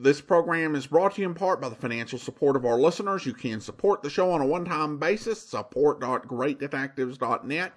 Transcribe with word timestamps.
this 0.00 0.20
program 0.20 0.76
is 0.76 0.86
brought 0.86 1.16
to 1.16 1.22
you 1.22 1.28
in 1.28 1.34
part 1.34 1.60
by 1.60 1.68
the 1.68 1.74
financial 1.74 2.18
support 2.18 2.56
of 2.56 2.64
our 2.64 2.78
listeners. 2.78 3.26
You 3.26 3.34
can 3.34 3.60
support 3.60 4.02
the 4.02 4.10
show 4.10 4.30
on 4.30 4.40
a 4.40 4.46
one-time 4.46 4.98
basis, 4.98 5.42
support.greatdetectives.net, 5.42 7.72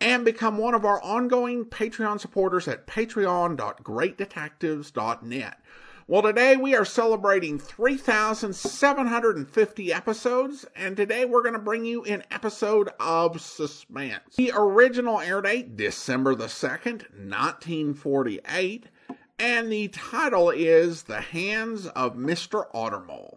and 0.00 0.24
become 0.24 0.56
one 0.56 0.74
of 0.74 0.84
our 0.84 1.02
ongoing 1.02 1.64
Patreon 1.66 2.20
supporters 2.20 2.68
at 2.68 2.86
patreon.greatdetectives.net. 2.86 5.60
Well, 6.06 6.22
today 6.22 6.56
we 6.56 6.74
are 6.74 6.84
celebrating 6.86 7.58
3,750 7.58 9.92
episodes, 9.92 10.64
and 10.74 10.96
today 10.96 11.26
we're 11.26 11.42
going 11.42 11.52
to 11.52 11.58
bring 11.58 11.84
you 11.84 12.02
an 12.04 12.24
episode 12.30 12.88
of 12.98 13.42
Suspense. 13.42 14.36
The 14.36 14.52
original 14.56 15.20
air 15.20 15.42
date, 15.42 15.76
December 15.76 16.34
the 16.34 16.46
2nd, 16.46 17.10
1948, 17.12 18.86
and 19.38 19.70
the 19.70 19.88
title 19.88 20.50
is 20.50 21.04
The 21.04 21.20
Hands 21.20 21.86
of 21.88 22.16
Mr. 22.16 22.70
Ottermole. 22.74 23.36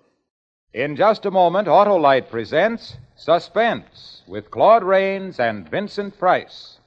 In 0.74 0.96
just 0.96 1.26
a 1.26 1.32
moment, 1.32 1.68
Autolite 1.68 2.30
presents 2.30 2.96
Suspense 3.16 4.22
with 4.28 4.50
Claude 4.50 4.84
Rains 4.84 5.40
and 5.40 5.70
Vincent 5.70 6.18
Price. 6.18 6.80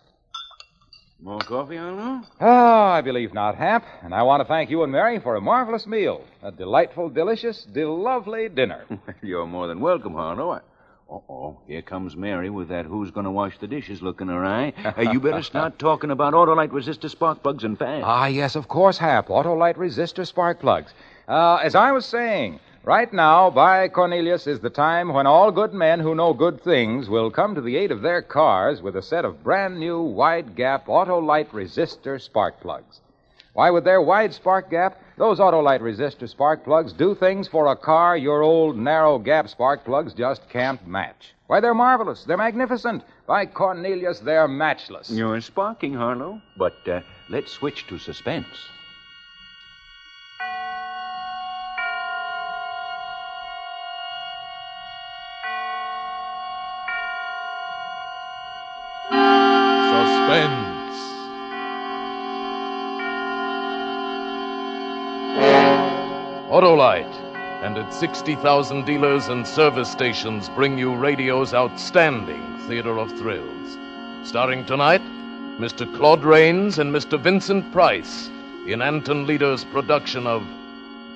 More 1.20 1.38
coffee, 1.38 1.76
Harlow? 1.76 2.22
Ah, 2.40 2.92
I 2.92 3.00
believe 3.00 3.32
not, 3.32 3.54
Hap. 3.54 3.84
And 4.02 4.14
I 4.14 4.22
want 4.22 4.40
to 4.40 4.44
thank 4.44 4.68
you 4.68 4.82
and 4.82 4.92
Mary 4.92 5.18
for 5.20 5.36
a 5.36 5.40
marvelous 5.40 5.86
meal. 5.86 6.24
A 6.42 6.50
delightful, 6.50 7.08
delicious, 7.08 7.66
lovely 7.74 8.48
dinner. 8.48 8.84
You're 9.22 9.46
more 9.46 9.66
than 9.66 9.80
welcome, 9.80 10.14
Harlow. 10.14 10.60
Uh-oh, 11.10 11.58
here 11.66 11.82
comes 11.82 12.16
Mary 12.16 12.50
with 12.50 12.68
that 12.68 12.86
who's 12.86 13.10
going 13.10 13.24
to 13.24 13.30
wash 13.30 13.58
the 13.58 13.66
dishes 13.66 14.02
look 14.02 14.20
in 14.20 14.28
her 14.28 14.44
eye. 14.44 14.72
Uh, 14.96 15.12
you 15.12 15.20
better 15.20 15.42
start 15.42 15.78
talking 15.78 16.10
about 16.10 16.34
Autolite 16.34 16.70
resistor 16.70 17.10
spark 17.10 17.42
plugs 17.42 17.64
and 17.64 17.78
fast. 17.78 18.04
Ah, 18.04 18.26
yes, 18.26 18.54
of 18.54 18.68
course, 18.68 18.96
Hap. 18.98 19.28
Autolite 19.28 19.76
resistor 19.76 20.26
spark 20.26 20.60
plugs. 20.60 20.92
Uh, 21.28 21.56
as 21.56 21.74
I 21.74 21.92
was 21.92 22.06
saying, 22.06 22.60
Right 22.84 23.10
now, 23.14 23.48
by 23.48 23.88
Cornelius, 23.88 24.46
is 24.46 24.60
the 24.60 24.68
time 24.68 25.14
when 25.14 25.26
all 25.26 25.50
good 25.50 25.72
men 25.72 26.00
who 26.00 26.14
know 26.14 26.34
good 26.34 26.62
things 26.62 27.08
will 27.08 27.30
come 27.30 27.54
to 27.54 27.62
the 27.62 27.78
aid 27.78 27.90
of 27.90 28.02
their 28.02 28.20
cars 28.20 28.82
with 28.82 28.94
a 28.94 29.00
set 29.00 29.24
of 29.24 29.42
brand 29.42 29.80
new 29.80 30.02
wide 30.02 30.54
gap 30.54 30.86
Autolite 30.86 31.48
resistor 31.48 32.20
spark 32.20 32.60
plugs. 32.60 33.00
Why, 33.54 33.70
with 33.70 33.84
their 33.84 34.02
wide 34.02 34.34
spark 34.34 34.70
gap, 34.70 35.00
those 35.16 35.38
Autolite 35.38 35.80
resistor 35.80 36.28
spark 36.28 36.64
plugs 36.64 36.92
do 36.92 37.14
things 37.14 37.46
for 37.48 37.68
a 37.68 37.76
car 37.76 38.16
your 38.16 38.42
old 38.42 38.76
narrow 38.76 39.18
gap 39.18 39.48
spark 39.48 39.84
plugs 39.84 40.12
just 40.14 40.48
can't 40.48 40.86
match. 40.86 41.34
Why, 41.46 41.60
they're 41.60 41.74
marvelous. 41.74 42.24
They're 42.24 42.38
magnificent. 42.38 43.04
By 43.26 43.46
Cornelius, 43.46 44.20
they're 44.20 44.48
matchless. 44.48 45.10
You're 45.10 45.40
sparking, 45.40 45.94
Harlow. 45.94 46.40
But 46.56 46.88
uh, 46.88 47.00
let's 47.28 47.52
switch 47.52 47.86
to 47.88 47.98
suspense. 47.98 48.46
Suspense. 48.46 48.83
Sixty 67.90 68.34
thousand 68.34 68.86
dealers 68.86 69.28
and 69.28 69.46
service 69.46 69.90
stations 69.90 70.48
bring 70.50 70.76
you 70.76 70.94
radio's 70.94 71.54
outstanding 71.54 72.42
theater 72.66 72.98
of 72.98 73.10
thrills. 73.18 73.78
Starring 74.24 74.64
tonight, 74.64 75.00
Mr. 75.58 75.86
Claude 75.96 76.24
Rains 76.24 76.78
and 76.78 76.92
Mr. 76.92 77.18
Vincent 77.18 77.70
Price 77.72 78.28
in 78.66 78.82
Anton 78.82 79.26
Leader's 79.26 79.64
production 79.64 80.26
of 80.26 80.44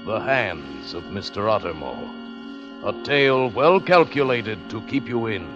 The 0.07 0.21
Hands 0.21 0.95
of 0.95 1.03
Mr. 1.05 1.49
Ottermole. 1.49 2.09
A 2.85 2.93
tale 3.05 3.51
well 3.51 3.81
calculated 3.81 4.59
to 4.71 4.81
keep 4.83 5.09
you 5.09 5.27
in 5.27 5.47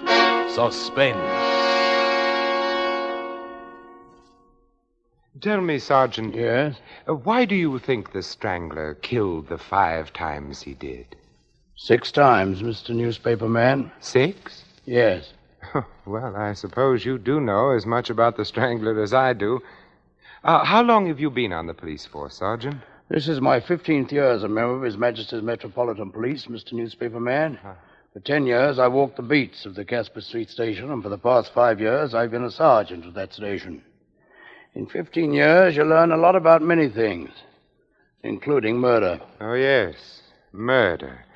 suspense. 0.48 1.51
Tell 5.42 5.60
me, 5.60 5.80
Sergeant. 5.80 6.36
Yes? 6.36 6.76
uh, 7.08 7.14
why 7.14 7.44
do 7.46 7.56
you 7.56 7.76
think 7.80 8.12
the 8.12 8.22
strangler 8.22 8.94
killed 8.94 9.48
the 9.48 9.58
five 9.58 10.12
times 10.12 10.62
he 10.62 10.74
did? 10.74 11.16
Six 11.74 12.12
times, 12.12 12.62
Mr. 12.62 12.90
Newspaper 12.90 13.48
Man. 13.48 13.90
Six? 13.98 14.62
Yes. 14.84 15.32
well, 16.06 16.36
I 16.36 16.52
suppose 16.52 17.04
you 17.04 17.18
do 17.18 17.40
know 17.40 17.70
as 17.70 17.84
much 17.84 18.08
about 18.08 18.36
the 18.36 18.44
strangler 18.44 19.02
as 19.02 19.12
I 19.12 19.32
do. 19.32 19.58
Uh, 20.44 20.64
how 20.64 20.80
long 20.80 21.08
have 21.08 21.18
you 21.18 21.28
been 21.28 21.52
on 21.52 21.66
the 21.66 21.74
police 21.74 22.06
force, 22.06 22.36
Sergeant? 22.36 22.76
This 23.08 23.26
is 23.26 23.40
my 23.40 23.58
15th 23.58 24.12
year 24.12 24.30
as 24.30 24.44
a 24.44 24.48
member 24.48 24.76
of 24.76 24.82
His 24.82 24.96
Majesty's 24.96 25.42
Metropolitan 25.42 26.12
Police, 26.12 26.46
Mr. 26.46 26.74
Newspaper 26.74 27.18
Man. 27.18 27.58
For 28.12 28.20
ten 28.20 28.46
years, 28.46 28.78
I 28.78 28.86
walked 28.86 29.16
the 29.16 29.22
beats 29.22 29.66
of 29.66 29.74
the 29.74 29.84
Casper 29.84 30.20
Street 30.20 30.50
station, 30.50 30.92
and 30.92 31.02
for 31.02 31.08
the 31.08 31.18
past 31.18 31.52
five 31.52 31.80
years, 31.80 32.14
I've 32.14 32.30
been 32.30 32.44
a 32.44 32.50
sergeant 32.50 33.06
of 33.06 33.14
that 33.14 33.32
station. 33.32 33.82
In 34.74 34.86
15 34.86 35.32
years, 35.34 35.76
you 35.76 35.84
learn 35.84 36.12
a 36.12 36.16
lot 36.16 36.34
about 36.34 36.62
many 36.62 36.88
things, 36.88 37.30
including 38.22 38.78
murder. 38.78 39.20
Oh, 39.40 39.52
yes. 39.52 40.22
Murder. 40.50 41.26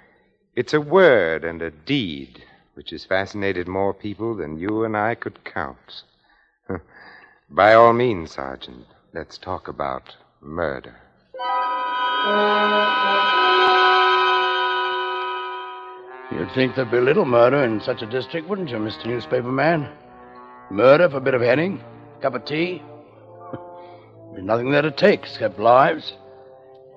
It's 0.55 0.73
a 0.73 0.81
word 0.81 1.45
and 1.45 1.61
a 1.61 1.71
deed 1.71 2.43
which 2.75 2.91
has 2.91 3.05
fascinated 3.05 3.69
more 3.69 3.93
people 3.93 4.35
than 4.35 4.59
you 4.59 4.85
and 4.85 4.97
I 4.97 5.15
could 5.15 5.45
count. 5.45 6.03
By 7.51 7.75
all 7.75 7.93
means, 7.93 8.33
Sergeant, 8.33 8.87
let's 9.13 9.37
talk 9.37 9.69
about 9.69 10.15
murder. 10.41 10.97
You'd 16.33 16.53
think 16.55 16.75
there'd 16.75 16.91
be 16.91 17.01
little 17.01 17.25
murder 17.25 17.65
in 17.65 17.81
such 17.83 18.03
a 18.03 18.07
district, 18.07 18.49
wouldn't 18.49 18.71
you, 18.71 18.77
Mr. 18.77 19.07
Newspaper 19.07 19.53
Man? 19.53 19.91
Murder 20.71 21.09
for 21.09 21.19
a 21.19 21.21
bit 21.21 21.35
of 21.35 21.43
henning, 21.43 21.83
cup 22.21 22.35
of 22.35 22.45
tea. 22.47 22.83
Nothing 24.43 24.71
there 24.71 24.83
to 24.83 24.91
take 24.91 25.21
except 25.23 25.59
lives. 25.59 26.13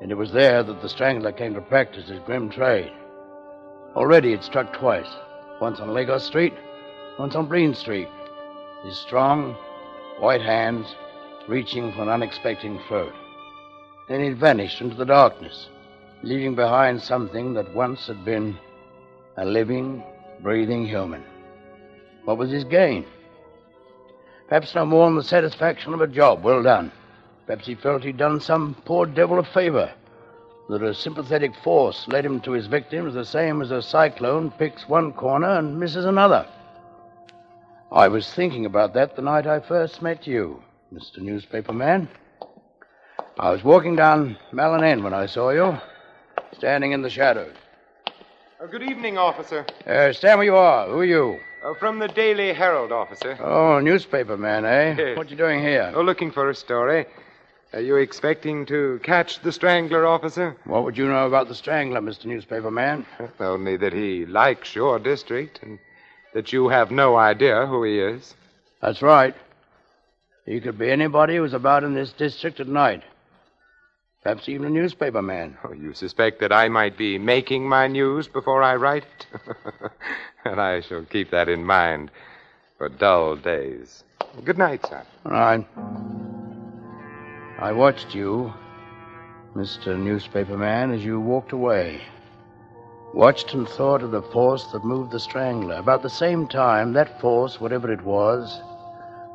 And 0.01 0.11
it 0.11 0.15
was 0.15 0.31
there 0.31 0.63
that 0.63 0.81
the 0.81 0.89
strangler 0.89 1.31
came 1.31 1.53
to 1.53 1.61
practice 1.61 2.07
his 2.07 2.19
grim 2.19 2.49
trade. 2.49 2.91
Already 3.95 4.31
he'd 4.31 4.43
struck 4.43 4.71
twice 4.73 5.09
once 5.59 5.79
on 5.79 5.93
Lagos 5.93 6.23
Street, 6.23 6.53
once 7.17 7.35
on 7.35 7.47
Breen 7.47 7.73
Street. 7.73 8.07
His 8.85 8.97
strong, 8.97 9.55
white 10.19 10.41
hands 10.41 10.87
reaching 11.47 11.91
for 11.91 12.03
an 12.03 12.09
unexpected 12.09 12.79
throat. 12.87 13.13
Then 14.07 14.23
he'd 14.23 14.37
vanished 14.37 14.81
into 14.81 14.95
the 14.95 15.05
darkness, 15.05 15.69
leaving 16.23 16.55
behind 16.55 17.01
something 17.01 17.53
that 17.55 17.73
once 17.73 18.07
had 18.07 18.23
been 18.23 18.57
a 19.37 19.45
living, 19.45 20.03
breathing 20.41 20.85
human. 20.85 21.23
What 22.25 22.37
was 22.37 22.51
his 22.51 22.63
gain? 22.63 23.05
Perhaps 24.47 24.75
no 24.75 24.85
more 24.85 25.07
than 25.07 25.15
the 25.15 25.23
satisfaction 25.23 25.93
of 25.93 26.01
a 26.01 26.07
job 26.07 26.43
well 26.43 26.63
done. 26.63 26.91
Perhaps 27.49 27.65
he 27.65 27.73
felt 27.73 28.03
he'd 28.03 28.17
done 28.17 28.39
some 28.39 28.75
poor 28.85 29.07
devil 29.07 29.39
a 29.39 29.43
favor. 29.43 29.91
That 30.69 30.83
a 30.83 30.93
sympathetic 30.93 31.51
force 31.63 32.07
led 32.07 32.23
him 32.23 32.41
to 32.41 32.51
his 32.51 32.67
victims 32.67 33.15
the 33.15 33.25
same 33.25 33.63
as 33.63 33.71
a 33.71 33.81
cyclone 33.81 34.51
picks 34.51 34.87
one 34.87 35.13
corner 35.13 35.57
and 35.57 35.79
misses 35.79 36.05
another. 36.05 36.45
I 37.91 38.07
was 38.07 38.31
thinking 38.31 38.67
about 38.67 38.93
that 38.93 39.15
the 39.15 39.23
night 39.23 39.47
I 39.47 39.61
first 39.61 40.03
met 40.03 40.27
you, 40.27 40.61
Mr. 40.93 41.17
Newspaper 41.17 41.73
Man. 41.73 42.07
I 43.39 43.49
was 43.49 43.63
walking 43.63 43.95
down 43.95 44.37
Malin 44.51 44.83
End 44.83 45.03
when 45.03 45.15
I 45.15 45.25
saw 45.25 45.49
you, 45.49 45.75
standing 46.55 46.91
in 46.91 47.01
the 47.01 47.09
shadows. 47.09 47.55
Uh, 48.61 48.67
good 48.67 48.83
evening, 48.83 49.17
officer. 49.17 49.65
Uh, 49.87 50.13
stand 50.13 50.37
where 50.37 50.45
you 50.45 50.55
are. 50.55 50.87
Who 50.87 50.99
are 50.99 51.03
you? 51.03 51.39
Uh, 51.65 51.73
from 51.79 51.97
the 51.97 52.09
Daily 52.09 52.53
Herald, 52.53 52.91
officer. 52.91 53.39
Oh, 53.41 53.79
newspaper 53.79 54.37
man, 54.37 54.65
eh? 54.65 54.93
Yes. 54.95 55.17
What 55.17 55.31
you 55.31 55.35
doing 55.35 55.61
here? 55.61 55.91
Oh, 55.95 56.03
looking 56.03 56.29
for 56.29 56.51
a 56.51 56.53
story. 56.53 57.07
Are 57.71 57.81
you 57.81 57.97
expecting 57.97 58.65
to 58.65 58.99
catch 59.03 59.41
the 59.41 59.51
strangler, 59.51 60.05
officer? 60.05 60.57
What 60.65 60.83
would 60.83 60.97
you 60.97 61.07
know 61.07 61.27
about 61.27 61.47
the 61.47 61.55
strangler, 61.55 62.01
Mr. 62.01 62.25
Newspaper 62.25 62.71
Man? 62.71 63.05
Only 63.39 63.77
that 63.77 63.93
he 63.93 64.25
likes 64.25 64.73
your 64.73 64.97
district 64.97 65.59
and 65.61 65.77
that 66.33 66.51
you 66.51 66.69
have 66.69 66.89
no 66.89 67.15
idea 67.15 67.67
who 67.67 67.83
he 67.83 67.99
is. 67.99 68.33
That's 68.81 69.03
right. 69.03 69.35
He 70.45 70.59
could 70.59 70.79
be 70.79 70.89
anybody 70.89 71.35
who's 71.35 71.53
about 71.53 71.83
in 71.83 71.93
this 71.93 72.11
district 72.11 72.59
at 72.59 72.67
night. 72.67 73.03
Perhaps 74.23 74.49
even 74.49 74.65
a 74.65 74.69
newspaper 74.71 75.21
man. 75.21 75.57
Oh, 75.63 75.71
you 75.71 75.93
suspect 75.93 76.39
that 76.39 76.51
I 76.51 76.69
might 76.69 76.97
be 76.97 77.19
making 77.19 77.69
my 77.69 77.87
news 77.87 78.27
before 78.27 78.63
I 78.63 78.75
write 78.75 79.05
it? 79.05 79.27
and 80.45 80.59
I 80.59 80.81
shall 80.81 81.03
keep 81.03 81.29
that 81.31 81.49
in 81.49 81.63
mind. 81.63 82.09
for 82.79 82.89
dull 82.89 83.35
days. 83.35 84.03
Good 84.43 84.57
night, 84.57 84.85
son. 84.87 85.05
All 85.25 85.31
right. 85.31 86.18
I 87.61 87.73
watched 87.73 88.15
you, 88.15 88.53
Mr. 89.53 89.99
Newspaper 89.99 90.55
Man, 90.55 90.91
as 90.91 91.03
you 91.03 91.19
walked 91.19 91.51
away. 91.51 91.99
Watched 93.13 93.53
and 93.53 93.67
thought 93.67 94.01
of 94.01 94.11
the 94.11 94.21
force 94.21 94.63
that 94.71 94.85
moved 94.85 95.11
the 95.11 95.19
strangler. 95.19 95.75
About 95.75 96.01
the 96.01 96.09
same 96.09 96.47
time, 96.47 96.93
that 96.93 97.19
force, 97.19 97.59
whatever 97.59 97.91
it 97.91 98.01
was, 98.01 98.61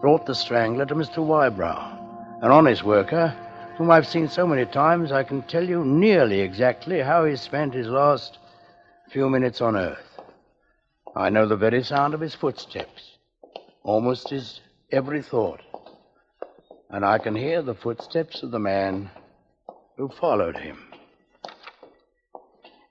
brought 0.01 0.25
the 0.25 0.35
strangler 0.35 0.87
to 0.87 0.95
Mr. 0.95 1.19
Wybrow, 1.19 2.39
an 2.41 2.51
honest 2.51 2.83
worker 2.83 3.29
whom 3.77 3.91
I've 3.91 4.07
seen 4.07 4.31
so 4.31 4.47
many 4.47 4.65
times 4.65 5.13
I 5.13 5.23
can 5.23 5.43
tell 5.43 5.69
you 5.69 5.85
nearly 5.85 6.41
exactly 6.41 7.01
how 7.01 7.27
he 7.27 7.37
spent 7.37 7.75
his 7.75 7.89
last 7.89 8.39
few 9.11 9.29
minutes 9.29 9.61
on 9.61 9.77
earth. 9.77 10.19
I 11.15 11.29
know 11.29 11.47
the 11.47 11.57
very 11.57 11.85
sound 11.85 12.15
of 12.15 12.21
his 12.21 12.35
footsteps, 12.35 13.19
almost 13.83 14.31
his 14.31 14.63
every 14.91 15.21
thought. 15.21 15.61
And 16.95 17.05
I 17.05 17.19
can 17.19 17.35
hear 17.35 17.61
the 17.61 17.75
footsteps 17.75 18.45
of 18.45 18.53
the 18.53 18.61
man 18.61 19.11
who 19.97 20.09
followed 20.09 20.57
him. 20.57 20.79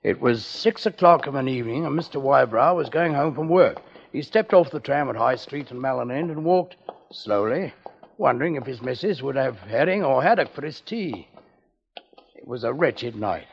It 0.02 0.20
was 0.20 0.44
six 0.44 0.84
o'clock 0.84 1.26
of 1.26 1.36
an 1.36 1.48
evening, 1.48 1.86
and 1.86 1.98
Mr. 1.98 2.20
Wybrow 2.20 2.76
was 2.76 2.90
going 2.90 3.14
home 3.14 3.34
from 3.34 3.48
work. 3.48 3.80
He 4.12 4.20
stepped 4.20 4.52
off 4.52 4.70
the 4.70 4.78
tram 4.78 5.08
at 5.08 5.16
High 5.16 5.36
Street 5.36 5.70
and 5.70 5.80
Malin 5.80 6.10
End 6.10 6.30
and 6.30 6.44
walked 6.44 6.76
slowly, 7.12 7.72
wondering 8.18 8.56
if 8.56 8.66
his 8.66 8.82
missus 8.82 9.22
would 9.22 9.36
have 9.36 9.58
herring 9.60 10.04
or 10.04 10.22
haddock 10.22 10.52
for 10.52 10.60
his 10.60 10.82
tea. 10.82 11.26
It 12.34 12.46
was 12.46 12.62
a 12.62 12.74
wretched 12.74 13.16
night, 13.16 13.46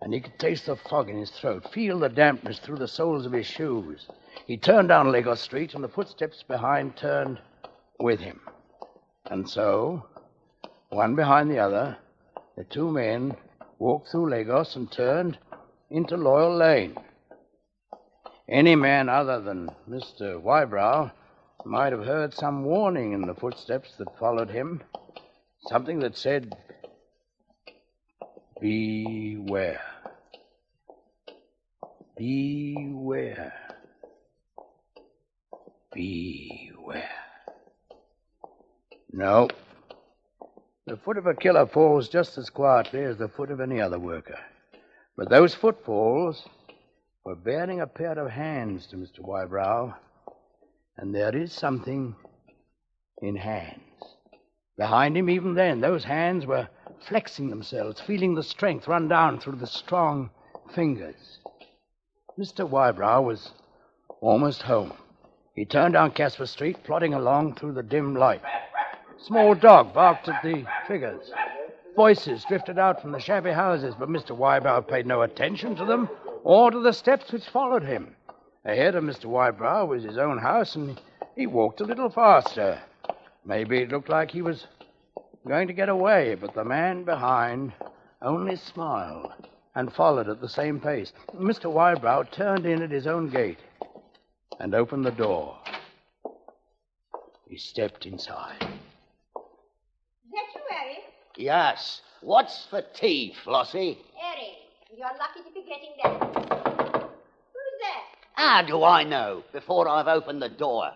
and 0.00 0.14
he 0.14 0.20
could 0.20 0.38
taste 0.38 0.66
the 0.66 0.76
fog 0.76 1.10
in 1.10 1.18
his 1.18 1.30
throat, 1.30 1.72
feel 1.72 1.98
the 1.98 2.08
dampness 2.08 2.60
through 2.60 2.78
the 2.78 2.86
soles 2.86 3.26
of 3.26 3.32
his 3.32 3.46
shoes. 3.46 4.06
He 4.46 4.58
turned 4.58 4.90
down 4.90 5.10
Lagos 5.10 5.40
Street, 5.40 5.74
and 5.74 5.82
the 5.82 5.88
footsteps 5.88 6.44
behind 6.44 6.96
turned 6.96 7.40
with 7.98 8.20
him. 8.20 8.40
And 9.30 9.48
so, 9.48 10.06
one 10.90 11.16
behind 11.16 11.50
the 11.50 11.58
other, 11.58 11.96
the 12.56 12.64
two 12.64 12.90
men 12.90 13.36
walked 13.78 14.08
through 14.08 14.30
Lagos 14.30 14.76
and 14.76 14.90
turned 14.90 15.38
into 15.90 16.16
Loyal 16.16 16.56
Lane. 16.56 16.96
Any 18.48 18.76
man 18.76 19.08
other 19.08 19.40
than 19.40 19.70
Mr. 19.88 20.40
Wybrow 20.40 21.10
might 21.64 21.92
have 21.92 22.04
heard 22.04 22.32
some 22.32 22.64
warning 22.64 23.12
in 23.12 23.22
the 23.22 23.34
footsteps 23.34 23.96
that 23.98 24.18
followed 24.18 24.50
him. 24.50 24.82
Something 25.66 25.98
that 26.00 26.16
said, 26.16 26.56
Beware. 28.60 29.80
Beware. 32.16 33.52
Beware. 35.92 37.25
No. 39.16 39.48
The 40.86 40.98
foot 40.98 41.16
of 41.16 41.26
a 41.26 41.32
killer 41.32 41.66
falls 41.66 42.10
just 42.10 42.36
as 42.36 42.50
quietly 42.50 43.02
as 43.02 43.16
the 43.16 43.28
foot 43.28 43.50
of 43.50 43.62
any 43.62 43.80
other 43.80 43.98
worker. 43.98 44.38
But 45.16 45.30
those 45.30 45.54
footfalls 45.54 46.46
were 47.24 47.34
bearing 47.34 47.80
a 47.80 47.86
pair 47.86 48.18
of 48.18 48.30
hands 48.30 48.86
to 48.88 48.96
Mr. 48.96 49.20
Wybrow, 49.20 49.94
and 50.98 51.14
there 51.14 51.34
is 51.34 51.54
something 51.54 52.14
in 53.22 53.36
hands. 53.36 53.80
Behind 54.76 55.16
him, 55.16 55.30
even 55.30 55.54
then, 55.54 55.80
those 55.80 56.04
hands 56.04 56.44
were 56.44 56.68
flexing 57.08 57.48
themselves, 57.48 58.02
feeling 58.02 58.34
the 58.34 58.42
strength 58.42 58.86
run 58.86 59.08
down 59.08 59.40
through 59.40 59.56
the 59.56 59.66
strong 59.66 60.28
fingers. 60.74 61.38
Mr. 62.38 62.68
Wybrow 62.68 63.22
was 63.22 63.50
almost 64.20 64.60
home. 64.60 64.92
He 65.54 65.64
turned 65.64 65.94
down 65.94 66.10
Casper 66.10 66.44
Street, 66.44 66.84
plodding 66.84 67.14
along 67.14 67.54
through 67.54 67.72
the 67.72 67.82
dim 67.82 68.14
light. 68.14 68.42
Small 69.18 69.54
dog 69.54 69.92
barked 69.92 70.28
at 70.28 70.42
the 70.42 70.64
figures. 70.86 71.32
Voices 71.96 72.44
drifted 72.44 72.78
out 72.78 73.00
from 73.00 73.12
the 73.12 73.18
shabby 73.18 73.50
houses, 73.50 73.94
but 73.98 74.08
Mr. 74.08 74.36
Wybrow 74.36 74.86
paid 74.86 75.06
no 75.06 75.22
attention 75.22 75.74
to 75.76 75.84
them 75.84 76.08
or 76.44 76.70
to 76.70 76.80
the 76.80 76.92
steps 76.92 77.32
which 77.32 77.48
followed 77.48 77.82
him. 77.82 78.14
Ahead 78.64 78.94
of 78.94 79.04
Mr. 79.04 79.24
Wybrow 79.24 79.86
was 79.86 80.02
his 80.02 80.18
own 80.18 80.38
house, 80.38 80.76
and 80.76 81.00
he 81.34 81.46
walked 81.46 81.80
a 81.80 81.84
little 81.84 82.10
faster. 82.10 82.80
Maybe 83.44 83.78
it 83.78 83.90
looked 83.90 84.08
like 84.08 84.30
he 84.30 84.42
was 84.42 84.66
going 85.46 85.68
to 85.68 85.72
get 85.72 85.88
away, 85.88 86.34
but 86.34 86.54
the 86.54 86.64
man 86.64 87.04
behind 87.04 87.72
only 88.22 88.56
smiled 88.56 89.32
and 89.74 89.92
followed 89.92 90.28
at 90.28 90.40
the 90.40 90.48
same 90.48 90.80
pace. 90.80 91.12
Mr. 91.34 91.72
Wybrow 91.72 92.30
turned 92.30 92.66
in 92.66 92.82
at 92.82 92.90
his 92.90 93.06
own 93.06 93.28
gate 93.30 93.58
and 94.58 94.74
opened 94.74 95.04
the 95.04 95.10
door. 95.10 95.56
He 97.48 97.56
stepped 97.56 98.06
inside. 98.06 98.56
Is 98.62 100.32
that 100.32 100.54
you, 100.54 100.60
Harry? 100.68 100.98
Yes. 101.36 102.00
What's 102.22 102.66
for 102.66 102.82
tea, 102.94 103.34
Flossie? 103.44 103.98
Harry, 104.16 104.56
you're 104.96 105.06
lucky 105.06 105.42
to 105.46 105.52
be 105.54 105.62
getting 105.68 105.90
that. 106.02 106.22
Who's 107.52 107.76
there? 107.80 108.02
How 108.32 108.62
do 108.62 108.82
I 108.82 109.04
know 109.04 109.44
before 109.52 109.88
I've 109.88 110.08
opened 110.08 110.40
the 110.40 110.48
door? 110.48 110.90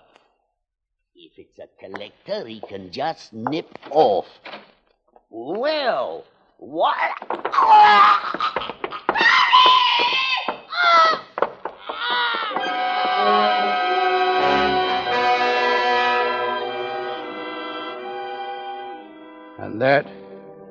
If 1.14 1.32
it's 1.36 1.58
a 1.58 1.68
collector, 1.78 2.46
he 2.46 2.60
can 2.60 2.90
just 2.90 3.32
nip 3.34 3.68
off. 3.90 4.26
Well, 5.28 6.24
what? 6.56 6.96
And 19.58 19.80
that 19.82 20.06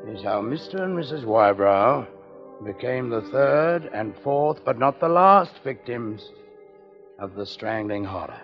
is 0.10 0.24
how 0.24 0.42
Mr. 0.42 0.82
and 0.82 0.98
Mrs. 0.98 1.24
Wybrow 1.24 2.08
became 2.66 3.10
the 3.10 3.22
third 3.22 3.90
and 3.94 4.16
fourth, 4.24 4.66
but 4.66 4.80
not 4.80 5.00
the 5.00 5.08
last 5.08 5.54
victims 5.64 6.32
of 7.20 7.36
the 7.36 7.46
strangling 7.46 8.04
horror. 8.04 8.42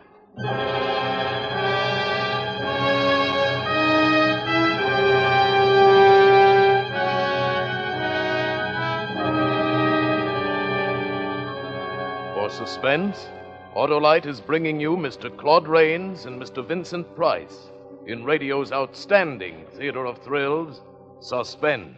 For 12.36 12.50
suspense, 12.50 13.28
Autolite 13.76 14.28
is 14.28 14.40
bringing 14.40 14.80
you 14.80 14.96
Mr. 14.96 15.36
Claude 15.36 15.68
Rains 15.68 16.28
and 16.28 16.40
Mr. 16.40 16.66
Vincent 16.66 17.16
Price 17.16 17.72
in 18.06 18.24
radio's 18.24 18.72
outstanding 18.72 19.66
theater 19.76 20.06
of 20.06 20.20
thrills, 20.20 20.82
Suspense. 21.26 21.98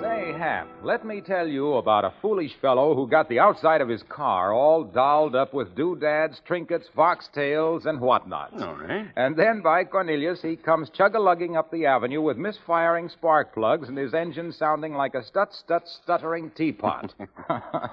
Say, 0.00 0.32
Hap, 0.38 0.68
let 0.84 1.04
me 1.04 1.20
tell 1.20 1.48
you 1.48 1.72
about 1.72 2.04
a 2.04 2.12
foolish 2.22 2.52
fellow 2.62 2.94
who 2.94 3.08
got 3.08 3.28
the 3.28 3.40
outside 3.40 3.80
of 3.80 3.88
his 3.88 4.04
car 4.04 4.54
all 4.54 4.84
dolled 4.84 5.34
up 5.34 5.52
with 5.52 5.74
doodads, 5.74 6.40
trinkets, 6.46 6.86
foxtails, 6.96 7.86
and 7.86 7.98
whatnots. 8.00 8.62
All 8.62 8.76
right. 8.76 9.08
And 9.16 9.36
then 9.36 9.60
by 9.60 9.82
Cornelius, 9.82 10.40
he 10.40 10.54
comes 10.54 10.88
chug-a-lugging 10.90 11.56
up 11.56 11.72
the 11.72 11.86
avenue 11.86 12.22
with 12.22 12.36
misfiring 12.36 13.08
spark 13.08 13.52
plugs 13.52 13.88
and 13.88 13.98
his 13.98 14.14
engine 14.14 14.52
sounding 14.52 14.94
like 14.94 15.16
a 15.16 15.24
stut-stut 15.24 15.82
stuttering 16.04 16.52
teapot. 16.52 17.12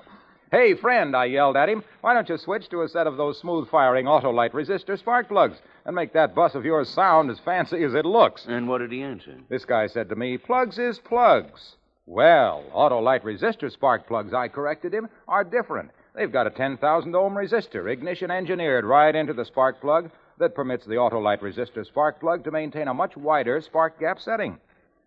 hey, 0.52 0.76
friend, 0.76 1.16
I 1.16 1.26
yelled 1.26 1.58
at 1.58 1.70
him, 1.70 1.84
why 2.02 2.14
don't 2.14 2.30
you 2.30 2.38
switch 2.38 2.70
to 2.70 2.82
a 2.82 2.90
set 2.90 3.08
of 3.08 3.18
those 3.18 3.40
smooth-firing 3.40 4.06
Autolite 4.06 4.52
resistor 4.52 4.98
spark 4.98 5.28
plugs 5.28 5.58
and 5.86 5.96
make 5.96 6.14
that 6.14 6.36
bus 6.36 6.56
of 6.56 6.66
yours 6.66 6.90
sound 6.90 7.30
as 7.32 7.40
fancy 7.40 7.84
as 7.84 7.94
it 7.94 8.06
looks? 8.06 8.46
And 8.48 8.68
what 8.68 8.80
did 8.80 8.92
he 8.92 9.02
answer? 9.02 9.38
This 9.50 9.66
guy 9.66 9.88
said 9.88 10.10
to 10.10 10.16
me, 10.16 10.38
plugs 10.38 10.78
is 10.78 11.00
plugs. 11.00 11.76
Well, 12.06 12.64
Autolite 12.74 13.24
resistor 13.24 13.72
spark 13.72 14.08
plugs, 14.08 14.34
I 14.34 14.48
corrected 14.48 14.94
him, 14.94 15.10
are 15.28 15.44
different. 15.44 15.92
They've 16.16 16.32
got 16.32 16.48
a 16.48 16.52
10,000 16.52 17.16
ohm 17.16 17.34
resistor, 17.34 17.92
ignition 17.92 18.32
engineered 18.32 18.86
right 18.86 19.16
into 19.16 19.34
the 19.34 19.46
spark 19.46 19.82
plug, 19.82 20.10
that 20.40 20.56
permits 20.56 20.86
the 20.86 20.96
Autolite 20.96 21.42
resistor 21.42 21.86
spark 21.86 22.20
plug 22.20 22.44
to 22.44 22.52
maintain 22.52 22.88
a 22.88 22.94
much 22.94 23.18
wider 23.18 23.60
spark 23.62 24.00
gap 24.00 24.20
setting. 24.20 24.58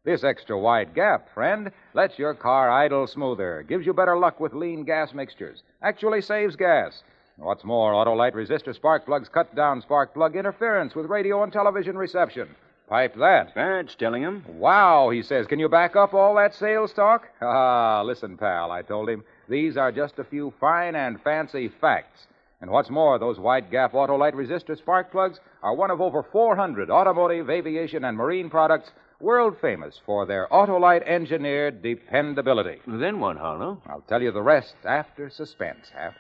This 0.03 0.25
extra 0.25 0.59
wide 0.59 0.95
gap, 0.95 1.29
friend, 1.35 1.71
lets 1.93 2.19
your 2.19 2.33
car 2.33 2.71
idle 2.71 3.07
smoother, 3.07 3.63
gives 3.69 3.85
you 3.85 3.93
better 3.93 4.17
luck 4.17 4.41
with 4.41 4.55
lean 4.55 4.83
gas 4.85 5.13
mixtures, 5.13 5.63
actually 5.83 6.23
saves 6.23 6.57
gas. 6.57 7.03
What's 7.37 7.65
more, 7.65 7.93
Autolite 7.93 8.33
resistor 8.33 8.75
spark 8.75 9.05
plugs 9.05 9.29
cut 9.29 9.55
down 9.55 9.83
spark 9.83 10.15
plug 10.15 10.37
interference 10.37 10.95
with 10.95 11.05
radio 11.05 11.43
and 11.43 11.53
television 11.53 11.99
reception. 11.99 12.49
Pipe 12.89 13.15
that. 13.17 13.53
That's 13.55 13.95
telling 13.95 14.23
him. 14.23 14.43
Wow, 14.49 15.11
he 15.11 15.23
says. 15.23 15.47
Can 15.47 15.59
you 15.59 15.69
back 15.69 15.95
up 15.97 16.15
all 16.15 16.35
that 16.37 16.55
sales 16.55 16.95
talk? 16.95 17.29
Ah, 17.43 18.03
listen, 18.03 18.39
pal, 18.39 18.73
I 18.73 18.81
told 18.81 19.11
him. 19.11 19.23
These 19.51 19.77
are 19.77 19.93
just 19.93 20.19
a 20.19 20.25
few 20.25 20.55
fine 20.59 20.95
and 20.95 21.21
fancy 21.21 21.69
facts. 21.79 22.27
And 22.63 22.71
what's 22.71 22.91
more, 22.91 23.19
those 23.19 23.39
wide 23.39 23.71
gap 23.71 23.93
Autolite 23.93 24.33
resistor 24.33 24.79
spark 24.79 25.13
plugs 25.13 25.41
are 25.63 25.75
one 25.75 25.91
of 25.91 26.01
over 26.01 26.23
400 26.23 26.91
automotive, 26.91 27.51
aviation, 27.51 28.05
and 28.05 28.17
marine 28.17 28.49
products 28.49 28.91
world 29.21 29.57
famous 29.61 30.01
for 30.05 30.27
their 30.27 30.49
Autolite 30.51 31.03
engineered 31.07 31.83
dependability. 31.83 32.81
Then 32.87 33.21
what, 33.21 33.37
Harlow? 33.37 33.83
I'll 33.87 34.03
tell 34.03 34.23
you 34.23 34.33
the 34.33 34.43
rest 34.43 34.75
after 34.85 35.29
suspense, 35.31 35.91
Hap. 35.95 36.15